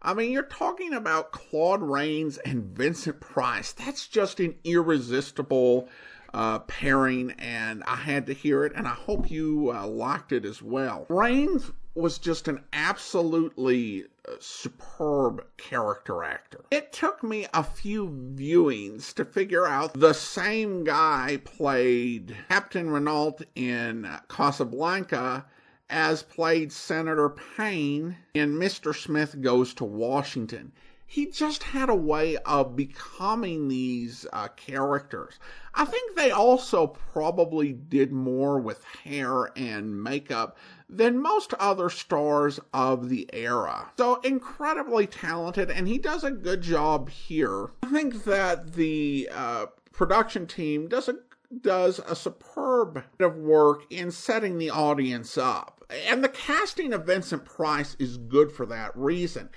I 0.00 0.14
mean, 0.14 0.32
you're 0.32 0.44
talking 0.44 0.94
about 0.94 1.30
Claude 1.30 1.82
Rains 1.82 2.38
and 2.38 2.74
Vincent 2.74 3.20
Price. 3.20 3.72
That's 3.72 4.08
just 4.08 4.40
an 4.40 4.54
irresistible 4.64 5.90
uh, 6.32 6.60
pairing, 6.60 7.32
and 7.32 7.84
I 7.84 7.96
had 7.96 8.24
to 8.28 8.32
hear 8.32 8.64
it, 8.64 8.72
and 8.74 8.88
I 8.88 8.94
hope 8.94 9.30
you 9.30 9.72
uh, 9.74 9.86
liked 9.88 10.32
it 10.32 10.46
as 10.46 10.62
well. 10.62 11.04
Rains 11.10 11.70
was 11.94 12.18
just 12.18 12.48
an 12.48 12.62
absolutely 12.72 14.04
uh, 14.28 14.32
superb 14.38 15.44
character 15.56 16.22
actor. 16.22 16.64
It 16.70 16.92
took 16.92 17.22
me 17.22 17.46
a 17.52 17.62
few 17.62 18.08
viewings 18.34 19.12
to 19.14 19.24
figure 19.24 19.66
out 19.66 19.94
the 19.94 20.12
same 20.12 20.84
guy 20.84 21.40
played 21.44 22.36
Captain 22.48 22.90
Renault 22.90 23.38
in 23.54 24.08
Casablanca 24.28 25.46
as 25.88 26.22
played 26.22 26.70
Senator 26.70 27.28
Paine 27.56 28.16
in 28.34 28.54
Mr. 28.54 28.94
Smith 28.94 29.40
Goes 29.40 29.74
to 29.74 29.84
Washington 29.84 30.72
he 31.10 31.26
just 31.26 31.64
had 31.64 31.88
a 31.88 31.94
way 31.94 32.36
of 32.36 32.76
becoming 32.76 33.66
these 33.66 34.28
uh, 34.32 34.46
characters. 34.54 35.40
I 35.74 35.84
think 35.84 36.14
they 36.14 36.30
also 36.30 36.86
probably 36.86 37.72
did 37.72 38.12
more 38.12 38.60
with 38.60 38.84
hair 39.02 39.50
and 39.56 40.04
makeup 40.04 40.56
than 40.88 41.20
most 41.20 41.52
other 41.54 41.90
stars 41.90 42.60
of 42.72 43.08
the 43.08 43.28
era. 43.32 43.90
So 43.96 44.20
incredibly 44.20 45.08
talented, 45.08 45.68
and 45.68 45.88
he 45.88 45.98
does 45.98 46.22
a 46.22 46.30
good 46.30 46.62
job 46.62 47.08
here. 47.08 47.70
I 47.82 47.88
think 47.88 48.22
that 48.22 48.74
the 48.74 49.28
uh, 49.34 49.66
production 49.90 50.46
team 50.46 50.86
does 50.86 51.08
a 51.08 51.16
does 51.60 51.98
a 52.06 52.14
superb 52.14 53.02
bit 53.18 53.26
of 53.26 53.36
work 53.36 53.82
in 53.90 54.12
setting 54.12 54.58
the 54.58 54.70
audience 54.70 55.36
up. 55.36 55.84
And 56.06 56.22
the 56.22 56.28
casting 56.28 56.92
of 56.92 57.06
Vincent 57.06 57.44
Price 57.44 57.96
is 57.98 58.16
good 58.16 58.52
for 58.52 58.64
that 58.66 58.96
reason 58.96 59.50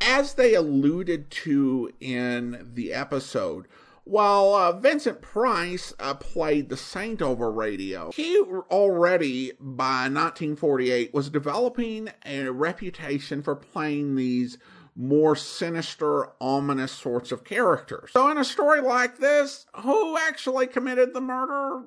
as 0.00 0.34
they 0.34 0.54
alluded 0.54 1.30
to 1.30 1.92
in 2.00 2.70
the 2.74 2.92
episode, 2.92 3.66
while 4.04 4.54
uh, 4.54 4.72
Vincent 4.72 5.20
Price 5.20 5.92
uh, 6.00 6.14
played 6.14 6.70
the 6.70 6.76
Saint 6.76 7.20
over 7.20 7.52
radio, 7.52 8.10
he 8.12 8.40
already 8.70 9.52
by 9.60 10.08
1948 10.08 11.12
was 11.12 11.28
developing 11.28 12.08
a 12.24 12.48
reputation 12.48 13.42
for 13.42 13.54
playing 13.54 14.16
these 14.16 14.56
more 14.96 15.36
sinister, 15.36 16.30
ominous 16.40 16.90
sorts 16.90 17.30
of 17.30 17.44
characters. 17.44 18.10
So, 18.12 18.30
in 18.30 18.38
a 18.38 18.44
story 18.44 18.80
like 18.80 19.18
this, 19.18 19.66
who 19.82 20.16
actually 20.16 20.66
committed 20.66 21.14
the 21.14 21.20
murder? 21.20 21.84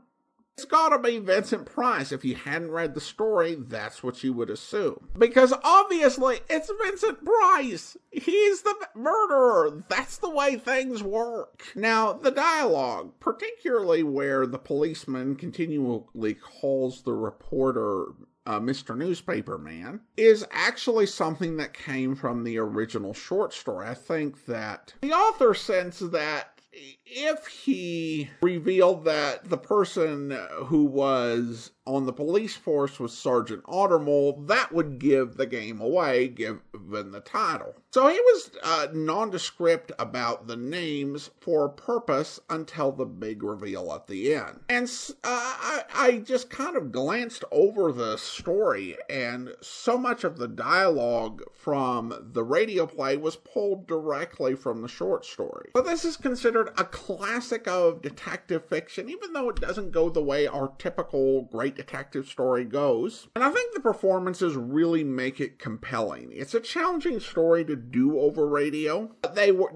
It's 0.58 0.66
gotta 0.66 1.00
be 1.00 1.18
Vincent 1.18 1.66
Price. 1.66 2.12
If 2.12 2.24
you 2.26 2.36
hadn't 2.36 2.72
read 2.72 2.94
the 2.94 3.02
story, 3.02 3.56
that's 3.56 4.04
what 4.04 4.24
you 4.24 4.34
would 4.34 4.50
assume. 4.50 5.10
Because 5.18 5.54
obviously, 5.64 6.42
it's 6.50 6.72
Vincent 6.84 7.24
Price. 7.26 7.98
He's 8.12 8.62
the 8.62 8.76
murderer. 8.94 9.84
That's 9.90 10.18
the 10.18 10.30
way 10.30 10.58
things 10.58 11.02
work. 11.02 11.64
Now, 11.76 12.14
the 12.14 12.32
dialogue, 12.32 13.14
particularly 13.20 14.04
where 14.04 14.46
the 14.46 14.60
policeman 14.60 15.36
continually 15.36 16.36
calls 16.36 17.02
the 17.02 17.14
reporter 17.14 18.08
uh, 18.46 18.60
Mr. 18.60 18.98
Newspaper 18.98 19.58
Man, 19.58 20.02
is 20.18 20.46
actually 20.52 21.06
something 21.06 21.58
that 21.58 21.74
came 21.74 22.16
from 22.16 22.44
the 22.44 22.58
original 22.58 23.14
short 23.14 23.54
story. 23.54 23.88
I 23.88 23.94
think 23.94 24.46
that 24.46 24.94
the 25.02 25.14
author 25.14 25.54
senses 25.54 26.12
that 26.12 26.51
if 26.74 27.48
he 27.48 28.30
revealed 28.42 29.06
that 29.06 29.50
the 29.50 29.58
person 29.58 30.38
who 30.66 30.86
was 30.86 31.72
on 31.86 32.06
the 32.06 32.14
police 32.14 32.56
force 32.56 33.00
was 33.00 33.18
Sergeant 33.18 33.64
Ottermole, 33.64 34.48
that 34.48 34.72
would 34.72 35.00
give 35.00 35.36
the 35.36 35.46
game 35.46 35.82
away, 35.82 36.28
given 36.28 37.12
the 37.12 37.22
title. 37.24 37.76
So 37.94 38.08
he 38.08 38.20
was 38.22 38.52
uh, 38.64 38.88
nondescript 38.94 39.92
about 40.00 40.48
the 40.48 40.56
names 40.56 41.30
for 41.42 41.66
a 41.66 41.70
purpose 41.70 42.40
until 42.50 42.94
the 42.94 43.06
big 43.06 43.44
reveal 43.44 43.92
at 43.92 44.08
the 44.08 44.34
end. 44.34 44.62
And 44.70 44.90
uh, 45.10 45.18
I, 45.26 45.84
I 45.94 46.18
just 46.20 46.50
kind 46.50 46.78
of 46.78 46.94
glanced 46.94 47.44
over 47.52 47.92
the 47.92 48.16
story, 48.16 48.96
and 49.10 49.50
so 49.60 49.98
much 49.98 50.24
of 50.24 50.38
the 50.38 50.48
dialogue 50.48 51.44
from 51.52 52.32
the 52.32 52.44
radio 52.44 52.88
play 52.88 53.18
was 53.18 53.36
pulled 53.36 53.88
directly 53.88 54.56
from 54.56 54.82
the 54.82 54.88
short 54.88 55.26
story. 55.26 55.72
But 55.74 55.86
this 55.86 56.06
is 56.06 56.16
considered 56.16 56.70
a 56.78 56.86
classic 56.86 57.68
of 57.68 58.02
detective 58.02 58.64
fiction, 58.64 59.10
even 59.10 59.34
though 59.34 59.50
it 59.50 59.60
doesn't 59.60 59.92
go 59.92 60.10
the 60.10 60.24
way 60.24 60.48
our 60.48 60.72
typical 60.78 61.42
great 61.42 61.76
detective 61.76 62.28
story 62.30 62.64
goes. 62.64 63.28
And 63.36 63.44
I 63.44 63.50
think 63.50 63.74
the 63.74 63.82
performances 63.82 64.56
really 64.56 65.04
make 65.04 65.42
it 65.42 65.60
compelling. 65.60 66.32
It's 66.32 66.54
a 66.54 66.62
challenging 66.62 67.20
story 67.20 67.66
to 67.66 67.81
do 67.90 68.20
over 68.20 68.48
radio. 68.48 69.12
They 69.34 69.52
were 69.52 69.74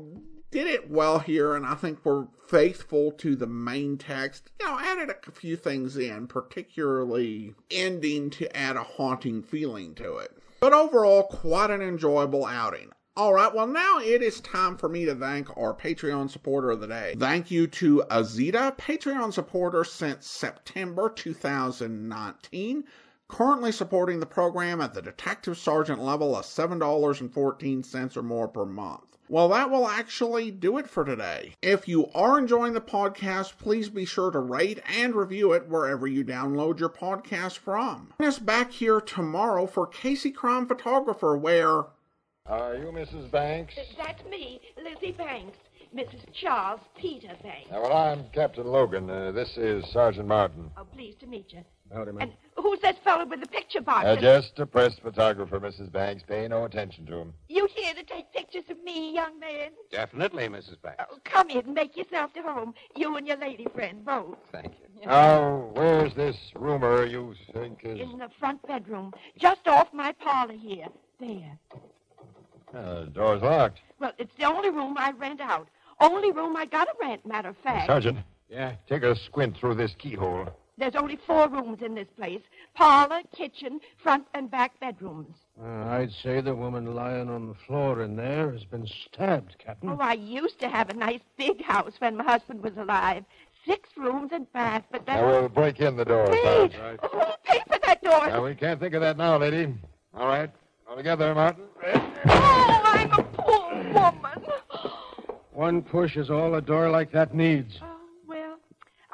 did 0.52 0.68
it 0.68 0.90
well 0.90 1.20
here, 1.20 1.54
and 1.54 1.66
I 1.66 1.76
think 1.76 2.00
we're 2.06 2.28
faithful 2.48 3.12
to 3.12 3.36
the 3.36 3.48
main 3.48 3.98
text. 3.98 4.52
You 4.62 4.68
know, 4.68 4.80
added 4.80 5.10
a 5.10 5.32
few 5.32 5.58
things 5.58 5.98
in, 5.98 6.28
particularly 6.28 7.56
ending 7.70 8.30
to 8.32 8.56
add 8.56 8.78
a 8.78 8.84
haunting 8.84 9.44
feeling 9.44 9.96
to 9.96 10.18
it. 10.18 10.38
But 10.62 10.72
overall, 10.72 11.24
quite 11.24 11.72
an 11.72 11.82
enjoyable 11.82 12.46
outing. 12.46 12.92
All 13.18 13.34
right, 13.34 13.54
well, 13.54 13.68
now 13.68 14.00
it 14.00 14.22
is 14.22 14.42
time 14.42 14.78
for 14.78 14.90
me 14.90 15.06
to 15.06 15.16
thank 15.16 15.56
our 15.58 15.74
Patreon 15.74 16.30
supporter 16.30 16.72
of 16.72 16.82
the 16.82 16.88
day. 16.88 17.16
Thank 17.18 17.50
you 17.50 17.66
to 17.68 18.04
Azita, 18.10 18.78
Patreon 18.78 19.32
supporter 19.32 19.86
since 19.86 20.28
September 20.28 21.10
2019, 21.10 22.84
currently 23.28 23.72
supporting 23.72 24.20
the 24.20 24.26
program 24.26 24.82
at 24.82 24.94
the 24.94 25.02
Detective 25.02 25.58
Sergeant 25.58 26.02
level 26.02 26.36
of 26.36 26.46
$7.14 26.46 28.18
or 28.18 28.24
more 28.24 28.48
per 28.48 28.66
month. 28.66 29.18
Well, 29.28 29.50
that 29.50 29.72
will 29.72 29.88
actually 29.88 30.52
do 30.52 30.78
it 30.78 30.88
for 30.88 31.04
today. 31.04 31.56
If 31.62 31.88
you 31.88 32.12
are 32.14 32.38
enjoying 32.38 32.74
the 32.74 32.82
podcast, 32.82 33.58
please 33.58 33.90
be 33.90 34.06
sure 34.06 34.30
to 34.30 34.40
rate 34.40 34.82
and 34.88 35.16
review 35.16 35.52
it 35.54 35.68
wherever 35.68 36.06
you 36.06 36.24
download 36.24 36.80
your 36.80 36.90
podcast 36.90 37.58
from. 37.58 38.14
Join 38.20 38.28
us 38.28 38.38
back 38.38 38.72
here 38.72 39.02
tomorrow 39.02 39.66
for 39.66 39.88
Casey 39.88 40.30
Crime 40.30 40.68
Photographer, 40.68 41.36
where 41.36 41.86
are 42.46 42.76
you 42.76 42.92
Mrs. 42.94 43.32
Banks? 43.32 43.74
That's 43.98 44.24
me, 44.26 44.62
Lizzie 44.78 45.14
Banks. 45.14 45.58
Mrs. 45.96 46.32
Charles 46.34 46.82
Peter 46.96 47.36
Banks. 47.42 47.72
Uh, 47.72 47.80
well, 47.82 47.94
I'm 47.94 48.26
Captain 48.34 48.68
Logan. 48.68 49.10
Uh, 49.10 49.32
this 49.32 49.58
is 49.58 49.86
Sergeant 49.88 50.28
Martin. 50.28 50.70
Oh, 50.78 50.84
pleased 50.84 51.22
to 51.22 51.26
meet 51.28 51.54
you. 51.54 51.64
Howdy, 51.94 52.12
ma'am. 52.12 52.22
And 52.22 52.32
who's 52.56 52.80
this 52.82 52.98
fellow 53.04 53.26
with 53.26 53.42
the 53.42 53.48
picture 53.48 53.82
box? 53.82 54.06
Uh, 54.06 54.16
just 54.16 54.58
a 54.60 54.66
press 54.66 54.98
photographer, 54.98 55.60
Mrs. 55.60 55.92
Banks. 55.92 56.24
Pay 56.28 56.48
no 56.48 56.66
attention 56.66 57.06
to 57.06 57.18
him. 57.18 57.34
You 57.48 57.68
here 57.74 57.94
to 57.94 58.04
take 58.04 58.32
pictures 58.34 58.64
of 58.70 58.84
me, 58.84 59.14
young 59.14 59.40
man? 59.40 59.70
Definitely, 59.92 60.48
Mrs. 60.48 60.82
Banks. 60.82 61.04
Oh, 61.12 61.18
come 61.24 61.50
in 61.50 61.60
and 61.60 61.74
make 61.74 61.96
yourself 61.96 62.34
to 62.34 62.42
home. 62.42 62.74
You 62.96 63.16
and 63.18 63.28
your 63.28 63.38
lady 63.38 63.68
friend 63.74 64.04
both. 64.04 64.38
Thank 64.52 64.74
you. 64.80 65.06
Now, 65.06 65.70
where's 65.74 66.14
this 66.16 66.38
roomer 66.56 67.06
you 67.06 67.36
think 67.54 67.82
is... 67.84 68.00
In 68.00 68.18
the 68.18 68.30
front 68.40 68.66
bedroom, 68.68 69.14
just 69.38 69.68
off 69.68 69.94
my 69.94 70.12
parlor 70.14 70.54
here. 70.54 70.88
There. 71.20 71.58
Uh, 72.74 73.02
the 73.02 73.12
door's 73.14 73.42
locked. 73.42 73.80
Well, 74.00 74.12
it's 74.18 74.34
the 74.38 74.46
only 74.46 74.70
room 74.70 74.98
I 74.98 75.12
rent 75.12 75.40
out. 75.40 75.68
Only 76.02 76.32
room 76.32 76.58
I 76.58 76.66
got 76.66 76.86
to 76.86 76.94
rent, 77.00 77.26
matter 77.26 77.50
of 77.50 77.58
fact. 77.58 77.88
Sergeant, 77.88 78.18
Yeah, 78.50 78.74
take 78.90 79.04
a 79.04 79.16
squint 79.16 79.56
through 79.58 79.76
this 79.76 79.94
keyhole. 79.98 80.50
There's 80.78 80.96
only 80.96 81.18
four 81.26 81.48
rooms 81.48 81.82
in 81.82 81.96
this 81.96 82.08
place 82.18 82.42
parlor, 82.74 83.22
kitchen, 83.36 83.80
front, 83.98 84.28
and 84.34 84.52
back 84.52 84.78
bedrooms. 84.82 85.36
Uh, 85.64 85.86
I'd 85.86 86.12
say 86.12 86.42
the 86.42 86.54
woman 86.56 86.94
lying 86.94 87.30
on 87.30 87.48
the 87.48 87.54
floor 87.54 88.02
in 88.04 88.16
there 88.18 88.52
has 88.52 88.66
been 88.66 88.86
stabbed, 88.88 89.56
Captain. 89.58 89.90
Oh, 89.90 89.98
I 90.02 90.14
used 90.14 90.60
to 90.60 90.68
have 90.70 90.90
a 90.90 90.94
nice 90.94 91.22
big 91.38 91.64
house 91.64 91.94
when 92.00 92.18
my 92.18 92.26
husband 92.26 92.62
was 92.62 92.76
alive. 92.76 93.24
Six 93.66 93.90
rooms 93.96 94.32
and 94.34 94.52
bath, 94.52 94.84
but 94.92 95.06
that. 95.06 95.22
Now 95.22 95.28
we'll 95.28 95.50
break 95.50 95.80
in 95.80 95.96
the 95.96 96.04
door, 96.06 96.28
Hey, 96.30 96.70
Sarge. 96.76 97.00
oh, 97.04 97.34
pay 97.46 97.62
for 97.72 97.80
that 97.80 98.04
door. 98.04 98.28
Now, 98.28 98.44
we 98.44 98.54
can't 98.54 98.80
think 98.80 98.94
of 98.94 99.02
that 99.02 99.18
now, 99.18 99.38
lady. 99.38 99.74
All 100.14 100.28
right. 100.28 100.52
All 100.88 100.96
together, 100.98 101.34
Martin. 101.34 101.64
Oh, 102.28 102.82
I'm 102.84 103.12
a 103.12 103.24
poor 103.24 103.74
woman. 103.94 104.44
One 105.54 105.82
push 105.82 106.18
is 106.18 106.30
all 106.30 106.54
a 106.56 106.62
door 106.62 106.90
like 106.92 107.12
that 107.14 107.34
needs. 107.34 107.80
Well, 107.82 107.95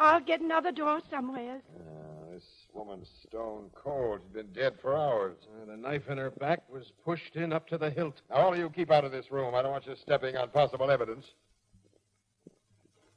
I'll 0.01 0.19
get 0.19 0.41
another 0.41 0.71
door 0.71 0.99
somewhere. 1.11 1.61
Uh, 1.75 2.33
this 2.33 2.43
woman's 2.73 3.07
stone 3.27 3.69
cold. 3.75 4.21
She's 4.23 4.33
been 4.33 4.51
dead 4.51 4.73
for 4.81 4.97
hours. 4.97 5.37
Uh, 5.45 5.65
the 5.65 5.77
knife 5.77 6.09
in 6.09 6.17
her 6.17 6.31
back 6.31 6.67
was 6.71 6.91
pushed 7.05 7.35
in 7.35 7.53
up 7.53 7.67
to 7.67 7.77
the 7.77 7.91
hilt. 7.91 8.19
Now, 8.27 8.37
all 8.37 8.53
of 8.53 8.57
you 8.57 8.67
keep 8.71 8.89
out 8.89 9.05
of 9.05 9.11
this 9.11 9.29
room. 9.29 9.53
I 9.53 9.61
don't 9.61 9.69
want 9.69 9.85
you 9.85 9.95
stepping 10.01 10.35
on 10.35 10.49
possible 10.49 10.89
evidence. 10.89 11.27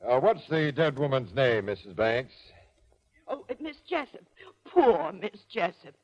Uh, 0.06 0.20
what's 0.20 0.46
the 0.48 0.72
dead 0.72 0.98
woman's 0.98 1.34
name, 1.34 1.64
Mrs. 1.66 1.96
Banks? 1.96 2.34
Oh, 3.28 3.46
uh, 3.48 3.54
Miss 3.60 3.78
Jessup. 3.88 4.26
Poor 4.66 5.10
Miss 5.12 5.40
Jessup. 5.50 5.94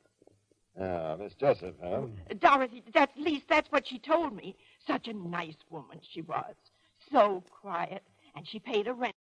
Ah, 0.81 1.15
Miss 1.15 1.35
Jessup, 1.35 1.75
huh? 1.83 2.01
Uh, 2.31 2.33
Dorothy, 2.39 2.81
at 2.95 3.11
least 3.15 3.45
that's 3.47 3.71
what 3.71 3.87
she 3.87 3.99
told 3.99 4.35
me. 4.35 4.55
Such 4.87 5.07
a 5.07 5.13
nice 5.13 5.57
woman 5.69 5.99
she 6.01 6.23
was. 6.23 6.55
So 7.11 7.43
quiet. 7.61 8.01
And 8.35 8.47
she 8.47 8.57
paid 8.57 8.87
her 8.87 8.93
rent. 8.93 9.13